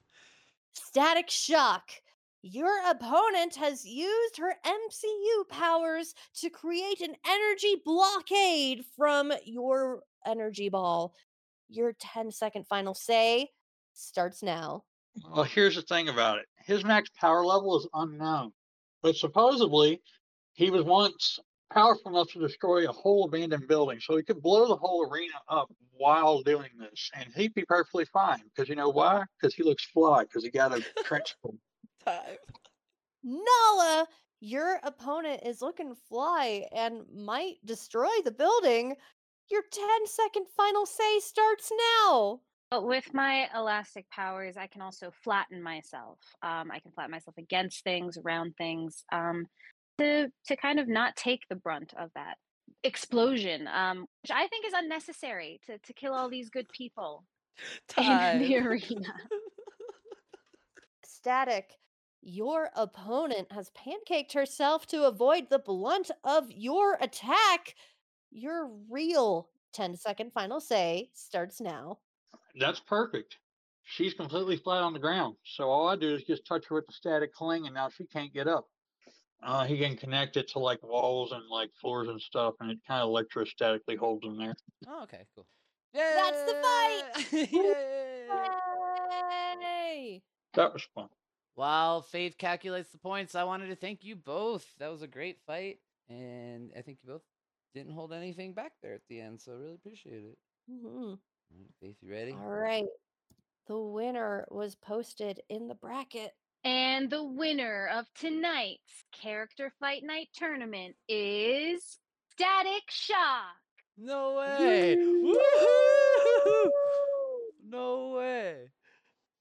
Static 0.74 1.30
Shock. 1.30 1.90
Your 2.46 2.74
opponent 2.90 3.56
has 3.56 3.86
used 3.86 4.38
her 4.38 4.54
MCU 4.66 5.48
powers 5.50 6.14
to 6.42 6.50
create 6.50 7.00
an 7.00 7.16
energy 7.26 7.82
blockade 7.86 8.84
from 8.98 9.32
your 9.46 10.02
energy 10.26 10.68
ball. 10.68 11.14
Your 11.70 11.94
10 12.00 12.32
second 12.32 12.68
final 12.68 12.94
say 12.94 13.50
starts 13.94 14.44
now. 14.44 14.84
Well, 15.34 15.46
here's 15.46 15.76
the 15.76 15.84
thing 15.84 16.10
about 16.10 16.40
it. 16.40 16.46
His 16.58 16.84
max 16.84 17.10
power 17.18 17.46
level 17.46 17.78
is 17.78 17.88
unknown, 17.94 18.52
but 19.02 19.16
supposedly 19.16 20.02
he 20.54 20.70
was 20.70 20.84
once 20.84 21.40
powerful 21.74 22.12
enough 22.12 22.30
to 22.32 22.40
destroy 22.40 22.88
a 22.88 22.92
whole 22.92 23.26
abandoned 23.26 23.68
building, 23.68 24.00
so 24.00 24.16
he 24.16 24.24
could 24.24 24.42
blow 24.42 24.68
the 24.68 24.76
whole 24.76 25.10
arena 25.10 25.34
up 25.50 25.72
while 25.98 26.42
doing 26.42 26.70
this, 26.80 27.10
and 27.16 27.28
he'd 27.36 27.54
be 27.54 27.66
perfectly 27.66 28.06
fine. 28.06 28.42
Because 28.44 28.70
you 28.70 28.76
know 28.76 28.90
why? 28.90 29.24
Because 29.40 29.54
he 29.54 29.64
looks 29.64 29.86
fly. 29.86 30.24
Because 30.24 30.44
he 30.44 30.50
got 30.50 30.78
a 30.78 30.82
trench 31.04 31.36
coat. 31.44 31.56
time 32.06 32.38
Nala, 33.24 34.08
your 34.42 34.80
opponent 34.84 35.42
is 35.46 35.62
looking 35.62 35.96
fly 36.10 36.66
and 36.74 37.04
might 37.16 37.56
destroy 37.66 38.10
the 38.26 38.32
building. 38.32 38.96
Your 39.50 39.64
10 39.72 39.86
second 40.06 40.46
final 40.56 40.86
say 40.86 41.20
starts 41.20 41.72
now. 42.10 42.42
But 42.70 42.88
with 42.88 43.14
my 43.14 43.48
elastic 43.56 44.10
powers, 44.10 44.58
I 44.58 44.68
can 44.68 44.82
also 44.82 45.12
flatten 45.24 45.62
myself. 45.62 46.18
Um, 46.42 46.72
I 46.72 46.80
can 46.80 46.92
flatten 46.92 47.12
myself 47.12 47.38
against 47.38 47.84
things, 47.84 48.18
around 48.18 48.56
things, 48.58 49.06
um, 49.12 49.46
to 50.00 50.30
to 50.48 50.56
kind 50.56 50.80
of 50.80 50.88
not 50.88 51.16
take 51.16 51.42
the 51.50 51.56
brunt 51.56 51.94
of 51.98 52.10
that 52.16 52.38
explosion, 52.84 53.68
um, 53.68 54.06
which 54.22 54.32
I 54.32 54.48
think 54.48 54.66
is 54.66 54.74
unnecessary 54.76 55.60
to 55.68 55.78
to 55.78 55.94
kill 55.94 56.14
all 56.14 56.30
these 56.30 56.50
good 56.50 56.70
people 56.70 57.26
in 57.98 58.04
the 58.40 58.58
arena. 58.58 59.14
Static, 61.06 61.78
your 62.22 62.70
opponent 62.76 63.52
has 63.52 63.72
pancaked 63.72 64.34
herself 64.34 64.86
to 64.88 65.06
avoid 65.06 65.50
the 65.50 65.60
blunt 65.60 66.12
of 66.24 66.52
your 66.52 66.98
attack. 67.00 67.76
Your 68.32 68.70
real 68.90 69.50
10 69.74 69.96
second 69.96 70.32
final 70.34 70.60
say 70.60 71.10
starts 71.14 71.62
now. 71.62 72.00
That's 72.60 72.80
perfect. 72.80 73.38
She's 73.84 74.14
completely 74.14 74.58
flat 74.58 74.82
on 74.82 74.94
the 74.94 75.00
ground. 75.00 75.36
So 75.44 75.70
all 75.70 75.88
I 75.88 75.96
do 75.96 76.16
is 76.16 76.24
just 76.24 76.46
touch 76.46 76.68
her 76.68 76.76
with 76.76 76.88
the 76.88 76.94
static 76.94 77.34
cling, 77.34 77.66
and 77.66 77.76
now 77.76 77.90
she 77.90 78.06
can't 78.06 78.34
get 78.34 78.48
up. 78.48 78.68
Uh, 79.46 79.66
he 79.66 79.78
can 79.78 79.98
connect 79.98 80.38
it 80.38 80.48
to 80.50 80.60
like 80.60 80.82
walls 80.84 81.32
and 81.34 81.44
like 81.50 81.70
floors 81.76 82.08
and 82.08 82.22
stuff, 82.22 82.54
and 82.60 82.72
it 82.72 82.78
kind 82.88 83.02
of 83.02 83.10
electrostatically 83.10 83.98
holds 83.98 84.26
him 84.26 84.38
there. 84.38 84.56
oh, 84.88 85.04
okay 85.04 85.26
cool 85.36 85.46
That's 85.94 86.44
the 86.46 86.54
fight! 86.62 87.04
Yay! 87.52 88.28
Yay! 89.62 90.22
That 90.54 90.74
was 90.74 90.84
fun. 90.96 91.10
While 91.56 92.02
Fayth 92.02 92.38
calculates 92.38 92.90
the 92.92 92.98
points, 92.98 93.36
I 93.36 93.44
wanted 93.44 93.68
to 93.68 93.76
thank 93.76 94.04
you 94.04 94.16
both. 94.16 94.66
That 94.80 94.92
was 94.92 95.02
a 95.02 95.08
great 95.08 95.40
fight, 95.46 95.80
and 96.10 96.72
I 96.78 96.82
think 96.82 97.00
you 97.04 97.10
both 97.10 97.22
didn't 97.76 97.94
hold 97.94 98.14
anything 98.14 98.54
back 98.54 98.74
there 98.82 98.94
at 98.94 99.02
the 99.10 99.20
end, 99.20 99.42
so 99.42 99.52
I 99.52 99.56
really 99.56 99.76
appreciate 99.76 100.24
it. 100.24 100.38
Mhm. 100.72 101.20
Alright, 101.52 101.72
Fayth, 101.84 101.96
you 102.02 102.12
ready? 102.12 102.32
All 102.32 102.50
right. 102.50 102.86
The 103.68 103.80
winner 103.80 104.46
was 104.50 104.76
posted 104.76 105.42
in 105.50 105.68
the 105.68 105.76
bracket. 105.76 106.34
And 106.64 107.10
the 107.10 107.24
winner 107.24 107.90
of 107.94 108.06
tonight's 108.16 109.04
Character 109.12 109.72
Fight 109.80 110.04
Night 110.04 110.30
tournament 110.34 110.96
is 111.10 112.00
Static 112.32 112.84
Shock. 112.90 113.56
No 113.98 114.36
way! 114.38 114.96
Woohoo! 114.96 116.70
No 117.68 118.14
way! 118.16 118.72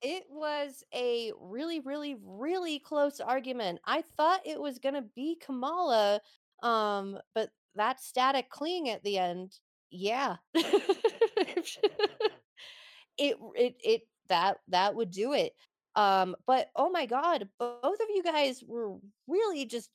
It 0.02 0.24
was 0.28 0.82
a 0.92 1.32
really, 1.40 1.78
really, 1.78 2.16
really 2.20 2.80
close 2.80 3.20
argument. 3.20 3.80
I 3.86 4.02
thought 4.16 4.40
it 4.44 4.60
was 4.60 4.80
gonna 4.80 5.04
be 5.14 5.38
Kamala, 5.40 6.20
um, 6.62 7.18
but 7.34 7.50
that 7.76 8.00
static 8.00 8.50
cling 8.50 8.88
at 8.90 9.04
the 9.04 9.18
end, 9.18 9.54
yeah. 9.90 10.36
it 10.54 11.68
it 13.18 13.36
it 13.84 14.02
that 14.28 14.58
that 14.68 14.94
would 14.96 15.10
do 15.12 15.32
it. 15.34 15.52
Um, 15.94 16.36
but 16.46 16.70
oh 16.76 16.90
my 16.90 17.06
god, 17.06 17.48
both 17.58 17.84
of 17.84 18.08
you 18.14 18.22
guys 18.22 18.62
were 18.66 18.96
really 19.26 19.66
just 19.66 19.90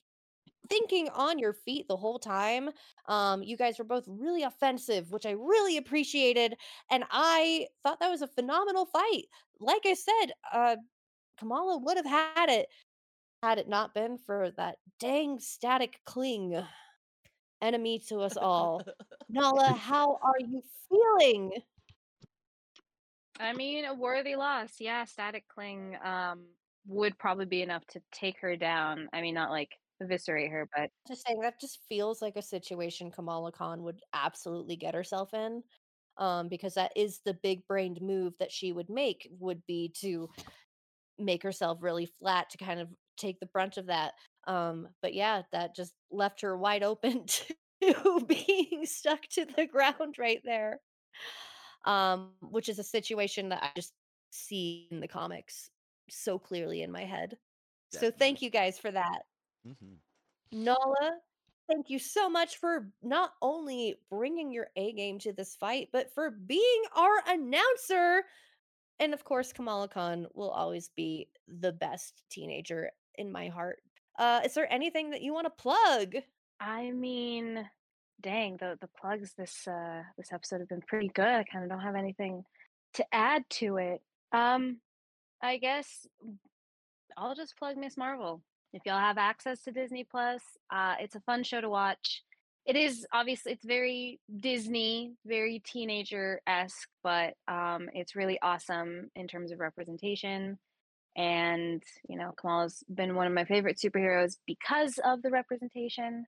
thinking 0.69 1.09
on 1.09 1.39
your 1.39 1.53
feet 1.53 1.87
the 1.87 1.97
whole 1.97 2.19
time. 2.19 2.69
Um, 3.07 3.41
you 3.41 3.57
guys 3.57 3.79
were 3.79 3.85
both 3.85 4.03
really 4.07 4.43
offensive, 4.43 5.11
which 5.11 5.25
I 5.25 5.31
really 5.31 5.77
appreciated, 5.77 6.55
and 6.91 7.03
I 7.11 7.67
thought 7.83 7.99
that 7.99 8.11
was 8.11 8.21
a 8.21 8.27
phenomenal 8.27 8.85
fight. 8.85 9.25
Like 9.59 9.85
I 9.85 9.93
said, 9.93 10.33
uh, 10.53 10.75
Kamala 11.39 11.77
would 11.77 11.97
have 11.97 12.05
had 12.05 12.49
it 12.49 12.67
had 13.43 13.59
it 13.59 13.69
not 13.69 13.93
been 13.93 14.17
for 14.17 14.51
that 14.57 14.77
dang 14.99 15.39
static 15.39 15.99
cling 16.05 16.61
enemy 17.61 17.99
to 18.09 18.19
us 18.19 18.37
all. 18.37 18.81
Nala, 19.29 19.73
how 19.73 20.17
are 20.21 20.39
you 20.39 20.61
feeling? 20.89 21.51
I 23.39 23.53
mean, 23.53 23.85
a 23.85 23.93
worthy 23.93 24.35
loss. 24.35 24.75
Yeah, 24.79 25.05
Static 25.05 25.45
Cling 25.47 25.97
um, 26.03 26.45
would 26.87 27.17
probably 27.17 27.45
be 27.45 27.61
enough 27.61 27.85
to 27.87 28.01
take 28.11 28.39
her 28.41 28.55
down. 28.55 29.09
I 29.13 29.21
mean, 29.21 29.33
not 29.35 29.51
like 29.51 29.71
eviscerate 30.01 30.51
her, 30.51 30.67
but 30.75 30.89
Just 31.07 31.25
saying 31.25 31.41
that 31.41 31.59
just 31.59 31.79
feels 31.87 32.21
like 32.21 32.35
a 32.35 32.41
situation 32.41 33.11
Kamala 33.11 33.51
Khan 33.51 33.83
would 33.83 33.99
absolutely 34.13 34.75
get 34.75 34.95
herself 34.95 35.33
in. 35.33 35.63
Um, 36.17 36.47
because 36.49 36.73
that 36.73 36.93
is 36.95 37.19
the 37.25 37.35
big 37.35 37.67
brained 37.67 38.01
move 38.01 38.33
that 38.39 38.51
she 38.51 38.71
would 38.71 38.89
make 38.89 39.29
would 39.39 39.61
be 39.67 39.93
to 40.01 40.27
make 41.19 41.43
herself 41.43 41.79
really 41.81 42.07
flat 42.07 42.49
to 42.51 42.57
kind 42.57 42.79
of 42.79 42.89
take 43.17 43.39
the 43.39 43.45
brunt 43.47 43.77
of 43.77 43.87
that. 43.87 44.13
Um, 44.47 44.87
but 45.01 45.13
yeah, 45.13 45.43
that 45.51 45.75
just 45.75 45.93
left 46.11 46.41
her 46.41 46.57
wide 46.57 46.83
open 46.83 47.25
to 47.83 48.25
being 48.27 48.85
stuck 48.85 49.21
to 49.31 49.45
the 49.45 49.67
ground 49.67 50.15
right 50.17 50.41
there. 50.43 50.79
Um, 51.87 52.35
which 52.41 52.69
is 52.69 52.79
a 52.79 52.83
situation 52.83 53.49
that 53.49 53.63
I 53.63 53.71
just 53.75 53.95
see 54.31 54.89
in 54.91 54.99
the 54.99 55.07
comics 55.07 55.71
so 56.09 56.37
clearly 56.37 56.81
in 56.81 56.91
my 56.91 57.05
head. 57.05 57.39
So 57.91 58.11
thank 58.11 58.41
you 58.41 58.49
guys 58.49 58.77
for 58.77 58.91
that. 58.91 59.25
Mhm. 59.65 60.01
Nala, 60.51 61.21
thank 61.67 61.89
you 61.89 61.99
so 61.99 62.29
much 62.29 62.57
for 62.57 62.93
not 63.01 63.35
only 63.41 64.01
bringing 64.09 64.51
your 64.51 64.69
A 64.75 64.91
game 64.93 65.19
to 65.19 65.33
this 65.33 65.55
fight, 65.55 65.89
but 65.93 66.11
for 66.11 66.29
being 66.31 66.83
our 66.93 67.23
announcer. 67.27 68.25
And 68.99 69.13
of 69.13 69.23
course, 69.23 69.53
Kamala 69.53 69.87
Khan 69.89 70.27
will 70.33 70.51
always 70.51 70.89
be 70.89 71.31
the 71.47 71.71
best 71.73 72.23
teenager 72.29 72.91
in 73.15 73.31
my 73.31 73.49
heart. 73.49 73.81
Uh, 74.17 74.41
is 74.43 74.53
there 74.55 74.71
anything 74.71 75.11
that 75.11 75.21
you 75.21 75.33
want 75.33 75.45
to 75.45 75.51
plug? 75.51 76.15
I 76.59 76.91
mean, 76.91 77.69
dang, 78.21 78.57
the 78.57 78.77
the 78.81 78.89
plugs 78.99 79.33
this 79.37 79.67
uh 79.67 80.03
this 80.17 80.31
episode 80.31 80.59
have 80.59 80.69
been 80.69 80.81
pretty 80.81 81.09
good. 81.09 81.27
I 81.27 81.43
kind 81.43 81.63
of 81.63 81.69
don't 81.69 81.81
have 81.81 81.95
anything 81.95 82.43
to 82.95 83.05
add 83.13 83.43
to 83.49 83.77
it. 83.77 84.01
Um, 84.31 84.77
I 85.41 85.57
guess 85.57 86.07
I'll 87.15 87.35
just 87.35 87.57
plug 87.57 87.77
Miss 87.77 87.97
Marvel. 87.97 88.41
If 88.73 88.83
y'all 88.85 88.99
have 88.99 89.17
access 89.17 89.61
to 89.63 89.71
Disney 89.71 90.03
Plus, 90.03 90.41
uh, 90.71 90.95
it's 90.99 91.15
a 91.15 91.21
fun 91.21 91.43
show 91.43 91.61
to 91.61 91.69
watch. 91.69 92.23
It 92.65 92.75
is 92.75 93.07
obviously 93.13 93.53
it's 93.53 93.63
very 93.63 94.19
Disney, 94.39 95.13
very 95.25 95.59
teenager 95.59 96.41
esque, 96.45 96.89
but 97.01 97.35
um, 97.47 97.89
it's 97.93 98.15
really 98.15 98.39
awesome 98.41 99.09
in 99.15 99.27
terms 99.27 99.51
of 99.51 99.59
representation. 99.59 100.59
And 101.15 101.81
you 102.09 102.17
know, 102.17 102.33
Kamala's 102.39 102.83
been 102.93 103.15
one 103.15 103.27
of 103.27 103.33
my 103.33 103.45
favorite 103.45 103.77
superheroes 103.77 104.37
because 104.45 104.99
of 105.03 105.21
the 105.21 105.31
representation. 105.31 106.25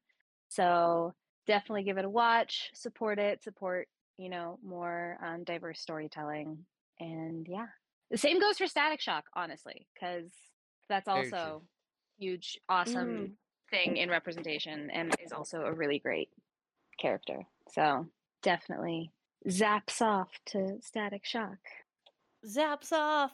So 0.48 1.14
definitely 1.48 1.84
give 1.84 1.98
it 1.98 2.06
a 2.06 2.10
watch, 2.10 2.70
support 2.74 3.20
it, 3.20 3.44
support 3.44 3.88
you 4.18 4.30
know 4.30 4.60
more 4.64 5.18
um, 5.24 5.44
diverse 5.44 5.80
storytelling, 5.80 6.66
and 7.00 7.48
yeah, 7.50 7.68
the 8.12 8.18
same 8.18 8.40
goes 8.40 8.58
for 8.58 8.68
Static 8.68 9.02
Shock, 9.02 9.26
honestly, 9.36 9.88
because 9.94 10.32
that's 10.90 11.08
also 11.08 11.64
huge, 12.18 12.60
awesome 12.68 13.08
Mm. 13.08 13.32
thing 13.70 13.98
in 13.98 14.10
representation, 14.10 14.90
and 14.92 15.16
is 15.24 15.32
also 15.32 15.62
a 15.62 15.74
really 15.74 16.00
great 16.00 16.30
character. 17.00 17.46
So 17.72 18.08
definitely 18.42 19.12
zaps 19.48 20.02
off 20.02 20.30
to 20.48 20.78
Static 20.82 21.26
Shock. 21.26 21.60
Zaps 22.46 22.92
off. 22.92 23.32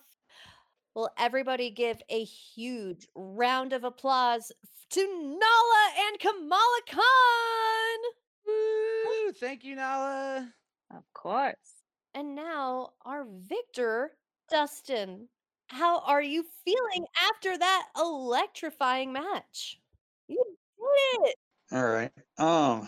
Well, 0.95 1.11
everybody 1.17 1.71
give 1.71 2.01
a 2.09 2.23
huge 2.23 3.05
round 3.15 3.73
of 3.73 3.83
applause 3.83 4.49
to 4.91 5.01
Nala 5.01 5.91
and 6.07 6.19
Kamala 6.19 6.79
Khan. 6.89 7.99
Woo! 8.47 9.33
Thank 9.33 9.65
you, 9.65 9.75
Nala. 9.75 10.53
Of 10.95 11.03
course. 11.13 11.83
And 12.13 12.33
now 12.33 12.91
our 13.05 13.27
victor, 13.49 14.11
Dustin. 14.49 15.27
How 15.67 15.99
are 15.99 16.21
you 16.21 16.45
feeling 16.63 17.05
after 17.29 17.57
that 17.57 17.87
electrifying 17.97 19.11
match? 19.11 19.81
You 20.29 20.41
did 20.77 21.29
it. 21.29 21.35
All 21.73 21.89
right. 21.89 22.11
Um, 22.37 22.87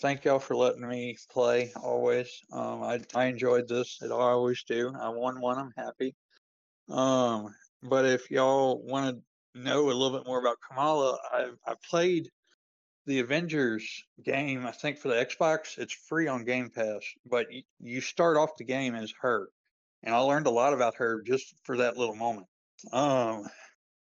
thank 0.00 0.26
y'all 0.26 0.40
for 0.40 0.56
letting 0.56 0.86
me 0.86 1.16
play 1.30 1.72
always. 1.82 2.28
Um, 2.52 2.82
I 2.82 3.00
I 3.14 3.26
enjoyed 3.26 3.66
this. 3.66 3.98
It 4.02 4.10
I 4.10 4.14
always 4.14 4.62
do. 4.64 4.92
I 5.00 5.08
won 5.08 5.40
one. 5.40 5.56
I'm 5.56 5.72
happy. 5.74 6.14
Um, 6.88 7.54
but 7.82 8.04
if 8.04 8.30
y'all 8.30 8.80
want 8.82 9.16
to 9.54 9.60
know 9.60 9.86
a 9.86 9.92
little 9.92 10.16
bit 10.18 10.26
more 10.26 10.40
about 10.40 10.58
Kamala, 10.66 11.18
I 11.32 11.50
I 11.66 11.74
played 11.88 12.30
the 13.06 13.20
Avengers 13.20 14.04
game. 14.24 14.66
I 14.66 14.72
think 14.72 14.98
for 14.98 15.08
the 15.08 15.14
Xbox, 15.14 15.78
it's 15.78 15.92
free 15.92 16.26
on 16.28 16.44
Game 16.44 16.70
Pass. 16.70 17.02
But 17.24 17.46
y- 17.50 17.62
you 17.80 18.00
start 18.00 18.36
off 18.36 18.56
the 18.56 18.64
game 18.64 18.94
as 18.94 19.12
her, 19.20 19.48
and 20.02 20.14
I 20.14 20.18
learned 20.18 20.46
a 20.46 20.50
lot 20.50 20.72
about 20.74 20.96
her 20.96 21.22
just 21.22 21.54
for 21.64 21.76
that 21.78 21.96
little 21.96 22.16
moment. 22.16 22.46
Um, 22.92 23.44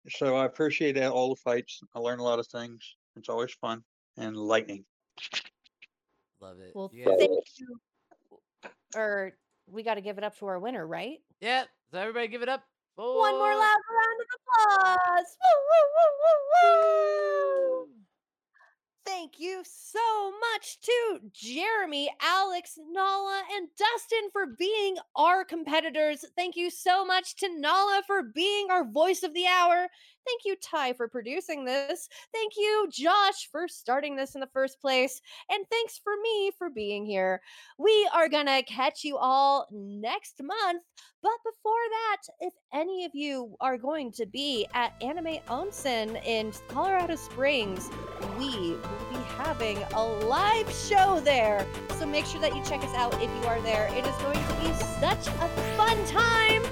so 0.10 0.36
I 0.36 0.46
appreciate 0.46 0.94
that, 0.94 1.12
all 1.12 1.30
the 1.30 1.42
fights. 1.44 1.82
I 1.96 2.00
learned 2.00 2.20
a 2.22 2.24
lot 2.24 2.40
of 2.40 2.48
things. 2.48 2.96
It's 3.16 3.30
always 3.30 3.54
fun 3.54 3.84
and 4.18 4.36
lightning. 4.36 4.86
Love 6.42 6.60
it. 6.60 6.72
Well, 6.74 6.90
You 6.94 7.06
guys- 7.06 7.16
thank 7.20 7.32
you. 7.58 7.80
Or 8.96 9.34
we 9.72 9.84
got 9.84 9.96
to 9.96 10.02
give 10.02 10.18
it 10.18 10.24
up 10.24 10.38
to 10.40 10.46
our 10.48 10.60
winner, 10.60 10.86
right? 10.86 11.20
Yep. 11.42 11.68
So 11.92 12.00
everybody 12.00 12.28
give 12.28 12.42
it 12.42 12.50
up. 12.50 12.64
One 12.96 13.34
more 13.34 13.56
loud 13.56 13.60
round 13.60 14.20
of 14.20 14.28
applause. 14.36 15.38
Woo, 15.42 15.60
woo, 15.70 15.88
woo, 15.96 16.14
woo, 16.24 17.86
woo. 17.86 17.88
Thank 19.06 19.40
you 19.40 19.64
so 19.66 20.32
much 20.54 20.80
to 20.82 21.20
Jeremy, 21.34 22.12
Alex, 22.22 22.78
Nala, 22.92 23.42
and 23.56 23.68
Dustin 23.78 24.30
for 24.32 24.46
being 24.58 24.98
our 25.16 25.44
competitors. 25.44 26.26
Thank 26.36 26.56
you 26.56 26.70
so 26.70 27.06
much 27.06 27.36
to 27.38 27.50
Nala 27.60 28.04
for 28.06 28.22
being 28.22 28.70
our 28.70 28.86
voice 28.86 29.24
of 29.24 29.34
the 29.34 29.48
hour. 29.48 29.88
Thank 30.30 30.46
you, 30.46 30.56
Ty, 30.62 30.94
for 30.94 31.08
producing 31.08 31.66
this. 31.66 32.08
Thank 32.32 32.54
you, 32.56 32.88
Josh, 32.92 33.50
for 33.52 33.68
starting 33.68 34.16
this 34.16 34.36
in 34.36 34.42
the 34.42 34.50
first 34.54 34.80
place. 34.80 35.20
And 35.50 35.66
thanks 35.72 36.00
for 36.04 36.14
me 36.22 36.52
for 36.56 36.70
being 36.70 37.04
here. 37.04 37.42
We 37.80 38.08
are 38.14 38.30
going 38.30 38.46
to 38.46 38.62
catch 38.64 39.04
you 39.04 39.18
all 39.18 39.68
next 39.72 40.40
month. 40.44 40.84
But 41.24 41.32
before 41.44 41.74
that, 41.74 42.18
if 42.42 42.54
any 42.74 43.06
of 43.06 43.12
you 43.16 43.56
are 43.60 43.78
going 43.78 44.12
to 44.14 44.28
be 44.28 44.68
at 44.76 44.94
Anime 45.02 45.40
Onsen 45.48 46.24
in 46.24 46.54
Colorado 46.68 47.16
Springs, 47.16 47.90
we 48.38 48.52
will 48.52 49.10
be 49.10 49.18
having 49.36 49.80
a 49.94 50.06
live 50.06 50.72
show 50.72 51.20
there. 51.22 51.66
So 51.98 52.06
make 52.06 52.26
sure 52.26 52.40
that 52.42 52.56
you 52.56 52.64
check 52.64 52.84
us 52.84 52.94
out 52.94 53.16
if 53.16 53.32
you 53.42 53.48
are 53.48 53.62
there. 53.62 53.88
It 53.94 54.06
is 54.06 54.16
going 54.18 54.46
to 54.46 54.54
be 54.62 54.74
such 55.02 55.28
a 55.28 55.48
fun 55.76 56.06
time. 56.06 56.64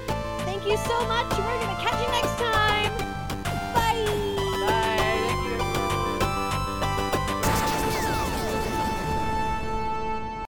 Thank 0.46 0.64
you 0.64 0.76
so 0.76 1.06
much. 1.08 1.28
We're 1.36 1.58
going 1.58 1.68